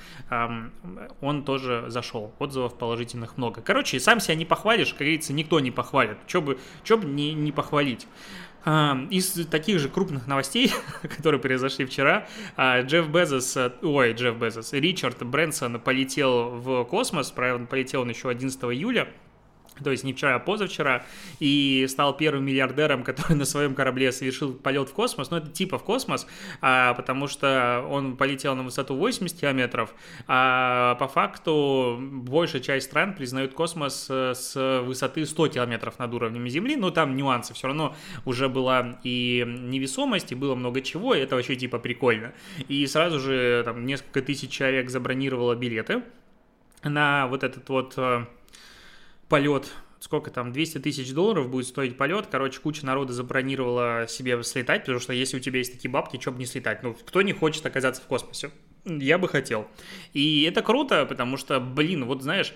он 1.21 1.45
тоже 1.45 1.85
зашел, 1.89 2.33
отзывов 2.39 2.79
положительных 2.79 3.37
много. 3.37 3.61
Короче, 3.61 4.01
сам 4.01 4.21
себя 4.21 4.35
не 4.35 4.45
похвалишь, 4.45 4.91
как 4.91 4.99
говорится, 4.99 5.33
никто 5.33 5.61
не 5.61 5.71
похвалит, 5.71 6.19
что 6.27 6.41
бы, 6.41 6.59
чё 6.85 6.99
бы 6.99 7.07
не, 7.07 7.35
не 7.35 7.53
похвалить. 7.53 8.07
Из 9.11 9.47
таких 9.47 9.79
же 9.79 9.89
крупных 9.89 10.27
новостей, 10.27 10.73
которые 11.03 11.41
произошли 11.41 11.87
вчера, 11.87 12.27
а, 12.57 12.83
Джефф 12.83 13.09
Безос, 13.09 13.57
ой, 13.83 14.13
Джефф 14.13 14.37
Безос, 14.37 14.73
Ричард 14.73 15.25
Брэнсон 15.25 15.81
полетел 15.81 16.51
в 16.51 16.85
космос, 16.85 17.31
правильно, 17.31 17.67
полетел 17.67 18.03
он 18.03 18.11
еще 18.11 18.29
11 18.29 18.61
июля, 18.65 19.09
то 19.83 19.91
есть 19.91 20.05
не 20.05 20.13
вчера, 20.13 20.37
а 20.37 20.39
позавчера, 20.39 21.05
и 21.41 21.87
стал 21.89 22.17
первым 22.17 22.45
миллиардером, 22.45 23.03
который 23.09 23.35
на 23.35 23.45
своем 23.45 23.75
корабле 23.75 24.13
совершил 24.13 24.53
полет 24.55 24.89
в 24.89 24.93
космос, 24.93 25.31
ну 25.31 25.39
это 25.39 25.49
типа 25.49 25.79
в 25.79 25.85
космос, 25.85 26.27
а, 26.61 26.95
потому 26.95 27.29
что 27.29 27.87
он 27.91 28.17
полетел 28.17 28.55
на 28.55 28.63
высоту 28.63 28.95
80 28.95 29.39
километров, 29.39 29.95
а 30.27 30.97
по 30.97 31.09
факту 31.09 31.99
большая 32.01 32.63
часть 32.63 32.87
стран 32.87 33.15
признают 33.15 33.55
космос 33.55 34.07
э, 34.11 34.35
с 34.35 34.81
высоты 34.83 35.27
100 35.27 35.49
километров 35.49 35.99
над 35.99 36.13
уровнем 36.15 36.49
Земли, 36.49 36.77
но 36.77 36.91
там 36.91 37.17
нюансы, 37.17 37.55
все 37.55 37.69
равно. 37.69 37.95
Уже 38.25 38.49
была 38.49 38.99
и 39.03 39.45
невесомость, 39.47 40.33
и 40.33 40.35
было 40.35 40.55
много 40.55 40.81
чего, 40.81 41.15
и 41.15 41.21
это 41.21 41.37
вообще 41.37 41.57
типа 41.57 41.79
прикольно. 41.79 42.33
И 42.69 42.87
сразу 42.87 43.21
же 43.21 43.63
там 43.65 43.87
несколько 43.87 44.23
тысяч 44.23 44.51
человек 44.51 44.91
забронировало 44.91 45.55
билеты 45.55 46.03
на 46.85 47.27
вот 47.27 47.43
этот 47.43 47.69
вот 47.69 47.95
э, 47.97 48.25
полет 49.29 49.73
сколько 50.01 50.31
там, 50.31 50.53
200 50.53 50.79
тысяч 50.79 51.13
долларов 51.13 51.51
будет 51.51 51.67
стоить 51.67 51.97
полет. 51.97 52.29
Короче, 52.31 52.61
куча 52.61 52.87
народа 52.87 53.13
забронировала 53.13 54.07
себе 54.09 54.43
слетать, 54.43 54.83
потому 54.83 55.01
что 55.01 55.13
если 55.13 55.37
у 55.37 55.41
тебя 55.41 55.59
есть 55.59 55.73
такие 55.73 55.91
бабки, 55.91 56.21
что 56.21 56.33
бы 56.33 56.39
не 56.39 56.47
слетать? 56.47 56.83
Ну, 56.83 56.95
кто 56.95 57.23
не 57.23 57.33
хочет 57.33 57.65
оказаться 57.67 58.03
в 58.03 58.07
космосе? 58.07 58.51
Я 58.85 59.19
бы 59.19 59.29
хотел. 59.29 59.67
И 60.15 60.45
это 60.45 60.63
круто, 60.63 61.05
потому 61.05 61.37
что, 61.37 61.61
блин, 61.61 62.05
вот 62.05 62.23
знаешь, 62.23 62.55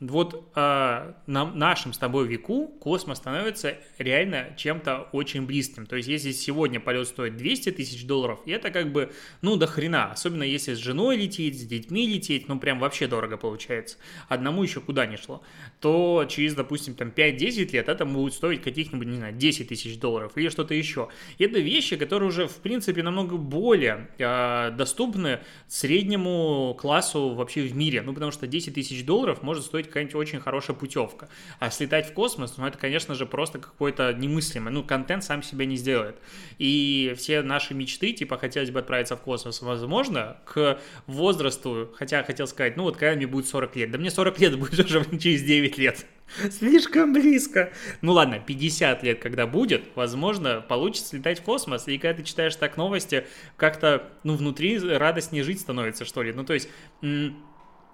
вот 0.00 0.50
э, 0.54 1.12
на 1.26 1.44
нашем 1.44 1.92
с 1.92 1.98
тобой 1.98 2.26
веку 2.26 2.68
космос 2.80 3.18
становится 3.18 3.76
реально 3.98 4.54
чем-то 4.56 5.08
очень 5.12 5.44
близким. 5.44 5.84
То 5.84 5.96
есть, 5.96 6.08
если 6.08 6.32
сегодня 6.32 6.80
полет 6.80 7.06
стоит 7.06 7.36
200 7.36 7.72
тысяч 7.72 8.06
долларов, 8.06 8.40
это 8.46 8.70
как 8.70 8.92
бы, 8.92 9.12
ну, 9.42 9.56
до 9.56 9.66
хрена. 9.66 10.10
Особенно 10.10 10.42
если 10.42 10.72
с 10.72 10.78
женой 10.78 11.16
лететь, 11.16 11.60
с 11.60 11.64
детьми 11.64 12.06
лететь, 12.06 12.48
ну, 12.48 12.58
прям 12.58 12.78
вообще 12.78 13.06
дорого 13.06 13.36
получается. 13.36 13.98
Одному 14.28 14.62
еще 14.62 14.80
куда 14.80 15.04
не 15.04 15.18
шло. 15.18 15.42
То 15.80 16.24
через, 16.28 16.54
допустим, 16.54 16.94
там 16.94 17.08
5-10 17.08 17.72
лет 17.72 17.88
это 17.90 18.06
будет 18.06 18.32
стоить 18.32 18.62
каких-нибудь, 18.62 19.06
не 19.06 19.16
знаю, 19.16 19.34
10 19.34 19.68
тысяч 19.68 19.98
долларов 19.98 20.32
или 20.36 20.48
что-то 20.48 20.72
еще. 20.72 21.10
И 21.36 21.44
это 21.44 21.58
вещи, 21.58 21.96
которые 21.96 22.30
уже, 22.30 22.48
в 22.48 22.56
принципе, 22.56 23.02
намного 23.02 23.36
более 23.36 24.08
э, 24.16 24.70
доступны 24.70 25.40
среднему 25.68 26.74
классу 26.80 27.34
вообще 27.34 27.62
в 27.62 27.76
мире. 27.76 28.00
Ну, 28.00 28.14
потому 28.14 28.32
что 28.32 28.46
10 28.46 28.74
тысяч 28.74 29.04
долларов 29.04 29.42
может 29.42 29.64
стоить 29.64 29.89
какая-нибудь 29.90 30.14
очень 30.14 30.40
хорошая 30.40 30.76
путевка. 30.76 31.28
А 31.58 31.70
слетать 31.70 32.10
в 32.10 32.12
космос, 32.12 32.56
ну, 32.56 32.66
это, 32.66 32.78
конечно 32.78 33.14
же, 33.14 33.26
просто 33.26 33.58
какой-то 33.58 34.12
немыслимый. 34.12 34.72
Ну, 34.72 34.82
контент 34.82 35.24
сам 35.24 35.42
себя 35.42 35.66
не 35.66 35.76
сделает. 35.76 36.16
И 36.58 37.14
все 37.16 37.42
наши 37.42 37.74
мечты, 37.74 38.12
типа, 38.12 38.38
хотелось 38.38 38.70
бы 38.70 38.80
отправиться 38.80 39.16
в 39.16 39.20
космос, 39.20 39.62
возможно, 39.62 40.38
к 40.44 40.78
возрасту, 41.06 41.92
хотя 41.96 42.22
хотел 42.22 42.46
сказать, 42.46 42.76
ну, 42.76 42.84
вот 42.84 42.96
когда 42.96 43.16
мне 43.16 43.26
будет 43.26 43.46
40 43.46 43.76
лет. 43.76 43.90
Да 43.90 43.98
мне 43.98 44.10
40 44.10 44.38
лет 44.40 44.58
будет 44.58 44.78
уже 44.80 45.04
через 45.18 45.42
9 45.42 45.78
лет. 45.78 46.06
Слишком 46.50 47.12
близко. 47.12 47.72
Ну 48.00 48.12
ладно, 48.12 48.40
50 48.44 49.02
лет, 49.02 49.20
когда 49.20 49.46
будет, 49.46 49.84
возможно, 49.94 50.64
получится 50.66 51.16
летать 51.16 51.40
в 51.40 51.42
космос. 51.42 51.88
И 51.88 51.98
когда 51.98 52.18
ты 52.18 52.22
читаешь 52.22 52.56
так 52.56 52.76
новости, 52.76 53.26
как-то, 53.56 54.08
ну, 54.22 54.36
внутри 54.36 54.78
радостнее 54.78 55.42
жить 55.42 55.60
становится, 55.60 56.04
что 56.04 56.22
ли. 56.22 56.32
Ну, 56.32 56.44
то 56.44 56.54
есть 56.54 56.68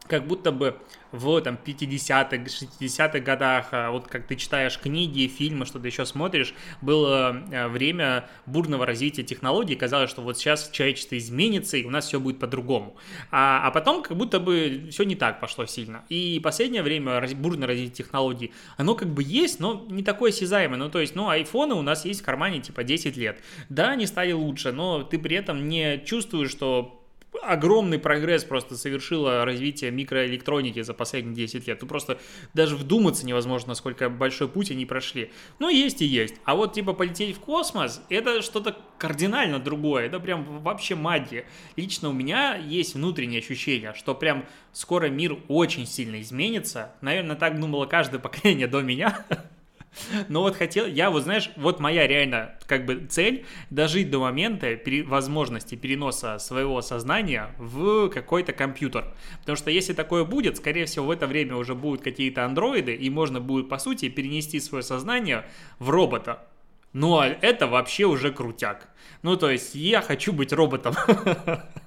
как 0.08 0.26
будто 0.26 0.52
бы 0.52 0.76
в 1.12 1.40
там 1.40 1.58
50-х, 1.64 2.36
60-х 2.36 3.20
годах, 3.20 3.68
а 3.72 3.90
вот 3.90 4.08
как 4.08 4.26
ты 4.26 4.36
читаешь 4.36 4.78
книги, 4.78 5.26
фильмы, 5.26 5.66
что-то 5.66 5.86
еще 5.86 6.04
смотришь, 6.04 6.54
было 6.80 7.42
э, 7.50 7.68
время 7.68 8.28
бурного 8.44 8.86
развития 8.86 9.22
технологий, 9.22 9.76
казалось, 9.76 10.10
что 10.10 10.22
вот 10.22 10.36
сейчас 10.36 10.70
человечество 10.70 11.16
изменится, 11.16 11.76
и 11.76 11.84
у 11.84 11.90
нас 11.90 12.06
все 12.06 12.20
будет 12.20 12.38
по-другому. 12.38 12.96
А, 13.30 13.66
а 13.66 13.70
потом 13.70 14.02
как 14.02 14.16
будто 14.16 14.40
бы 14.40 14.88
все 14.90 15.04
не 15.04 15.14
так 15.14 15.40
пошло 15.40 15.66
сильно. 15.66 16.04
И 16.08 16.40
последнее 16.42 16.82
время 16.82 17.26
бурное 17.36 17.68
развитие 17.68 18.04
технологий, 18.04 18.52
оно 18.76 18.94
как 18.94 19.08
бы 19.08 19.22
есть, 19.22 19.60
но 19.60 19.86
не 19.88 20.02
такое 20.02 20.30
осязаемое. 20.30 20.78
Ну, 20.78 20.90
то 20.90 21.00
есть, 21.00 21.14
ну, 21.14 21.28
айфоны 21.28 21.74
у 21.74 21.82
нас 21.82 22.04
есть 22.04 22.20
в 22.20 22.24
кармане 22.24 22.60
типа 22.60 22.84
10 22.84 23.16
лет. 23.16 23.40
Да, 23.68 23.90
они 23.90 24.06
стали 24.06 24.32
лучше, 24.32 24.72
но 24.72 25.02
ты 25.02 25.18
при 25.18 25.36
этом 25.36 25.68
не 25.68 26.02
чувствуешь, 26.04 26.50
что 26.50 27.05
огромный 27.42 27.98
прогресс 27.98 28.44
просто 28.44 28.76
совершило 28.76 29.44
развитие 29.44 29.90
микроэлектроники 29.90 30.82
за 30.82 30.94
последние 30.94 31.34
10 31.34 31.66
лет. 31.66 31.82
Ну, 31.82 31.88
просто 31.88 32.18
даже 32.54 32.76
вдуматься 32.76 33.26
невозможно, 33.26 33.70
насколько 33.70 34.08
большой 34.08 34.48
путь 34.48 34.70
они 34.70 34.86
прошли. 34.86 35.30
Ну, 35.58 35.68
есть 35.68 36.02
и 36.02 36.04
есть. 36.04 36.34
А 36.44 36.54
вот, 36.54 36.72
типа, 36.72 36.92
полететь 36.92 37.36
в 37.36 37.40
космос, 37.40 38.02
это 38.08 38.42
что-то 38.42 38.76
кардинально 38.98 39.58
другое. 39.58 40.06
Это 40.06 40.20
прям 40.20 40.60
вообще 40.60 40.94
магия. 40.94 41.46
Лично 41.76 42.08
у 42.08 42.12
меня 42.12 42.56
есть 42.56 42.94
внутреннее 42.94 43.40
ощущение, 43.40 43.94
что 43.94 44.14
прям 44.14 44.46
скоро 44.72 45.08
мир 45.08 45.38
очень 45.48 45.86
сильно 45.86 46.20
изменится. 46.20 46.92
Наверное, 47.00 47.36
так 47.36 47.58
думало 47.60 47.86
каждое 47.86 48.18
поколение 48.18 48.66
до 48.66 48.82
меня. 48.82 49.24
Но 50.28 50.42
вот 50.42 50.56
хотел, 50.56 50.86
я 50.86 51.10
вот, 51.10 51.22
знаешь, 51.22 51.50
вот 51.56 51.80
моя 51.80 52.06
реально 52.06 52.54
как 52.66 52.86
бы 52.86 53.06
цель 53.08 53.44
дожить 53.70 54.10
до 54.10 54.20
момента 54.20 54.76
пере, 54.76 55.02
возможности 55.02 55.74
переноса 55.74 56.38
своего 56.38 56.82
сознания 56.82 57.50
в 57.58 58.08
какой-то 58.08 58.52
компьютер. 58.52 59.14
Потому 59.40 59.56
что 59.56 59.70
если 59.70 59.92
такое 59.92 60.24
будет, 60.24 60.56
скорее 60.56 60.86
всего, 60.86 61.06
в 61.06 61.10
это 61.10 61.26
время 61.26 61.56
уже 61.56 61.74
будут 61.74 62.02
какие-то 62.02 62.44
андроиды, 62.44 62.94
и 62.94 63.10
можно 63.10 63.40
будет, 63.40 63.68
по 63.68 63.78
сути, 63.78 64.08
перенести 64.08 64.60
свое 64.60 64.82
сознание 64.82 65.44
в 65.78 65.90
робота. 65.90 66.46
Ну, 66.92 67.18
а 67.18 67.26
это 67.26 67.66
вообще 67.66 68.04
уже 68.04 68.32
крутяк. 68.32 68.88
Ну, 69.22 69.36
то 69.36 69.50
есть, 69.50 69.74
я 69.74 70.00
хочу 70.00 70.32
быть 70.32 70.52
роботом. 70.52 70.94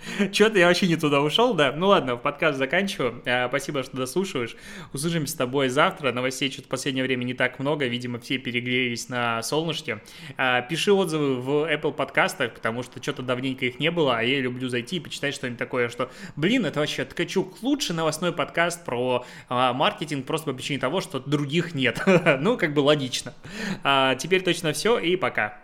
Что-то 0.32 0.58
я 0.58 0.66
вообще 0.66 0.86
не 0.86 0.96
туда 0.96 1.20
ушел, 1.20 1.54
да. 1.54 1.72
Ну 1.72 1.88
ладно, 1.88 2.16
подкаст 2.16 2.58
заканчиваю. 2.58 3.22
Э, 3.24 3.48
спасибо, 3.48 3.82
что 3.82 3.96
дослушиваешь. 3.96 4.56
Услышимся 4.92 5.32
с 5.32 5.36
тобой 5.36 5.68
завтра. 5.68 6.12
Новостей 6.12 6.50
что-то 6.50 6.66
в 6.66 6.70
последнее 6.70 7.04
время 7.04 7.24
не 7.24 7.34
так 7.34 7.58
много. 7.58 7.86
Видимо, 7.86 8.18
все 8.18 8.38
перегрелись 8.38 9.08
на 9.08 9.42
солнышке. 9.42 10.00
Э, 10.36 10.62
пиши 10.68 10.92
отзывы 10.92 11.36
в 11.36 11.50
Apple 11.70 11.92
подкастах, 11.92 12.54
потому 12.54 12.82
что 12.82 13.02
что-то 13.02 13.22
давненько 13.22 13.66
их 13.66 13.78
не 13.78 13.90
было, 13.90 14.18
а 14.18 14.22
я 14.22 14.40
люблю 14.40 14.68
зайти 14.68 14.96
и 14.96 15.00
почитать 15.00 15.34
что-нибудь 15.34 15.58
такое, 15.58 15.88
что, 15.88 16.10
блин, 16.36 16.66
это 16.66 16.80
вообще 16.80 17.04
Ткачук 17.04 17.62
лучший 17.62 17.94
новостной 17.94 18.32
подкаст 18.32 18.84
про 18.84 19.24
а, 19.48 19.72
маркетинг 19.72 20.26
просто 20.26 20.50
по 20.50 20.56
причине 20.56 20.78
того, 20.78 21.00
что 21.00 21.20
других 21.20 21.74
нет. 21.74 22.02
ну, 22.40 22.56
как 22.56 22.74
бы 22.74 22.80
логично. 22.80 23.34
А, 23.82 24.14
теперь 24.14 24.42
точно 24.42 24.72
все 24.72 24.98
и 24.98 25.16
пока. 25.16 25.58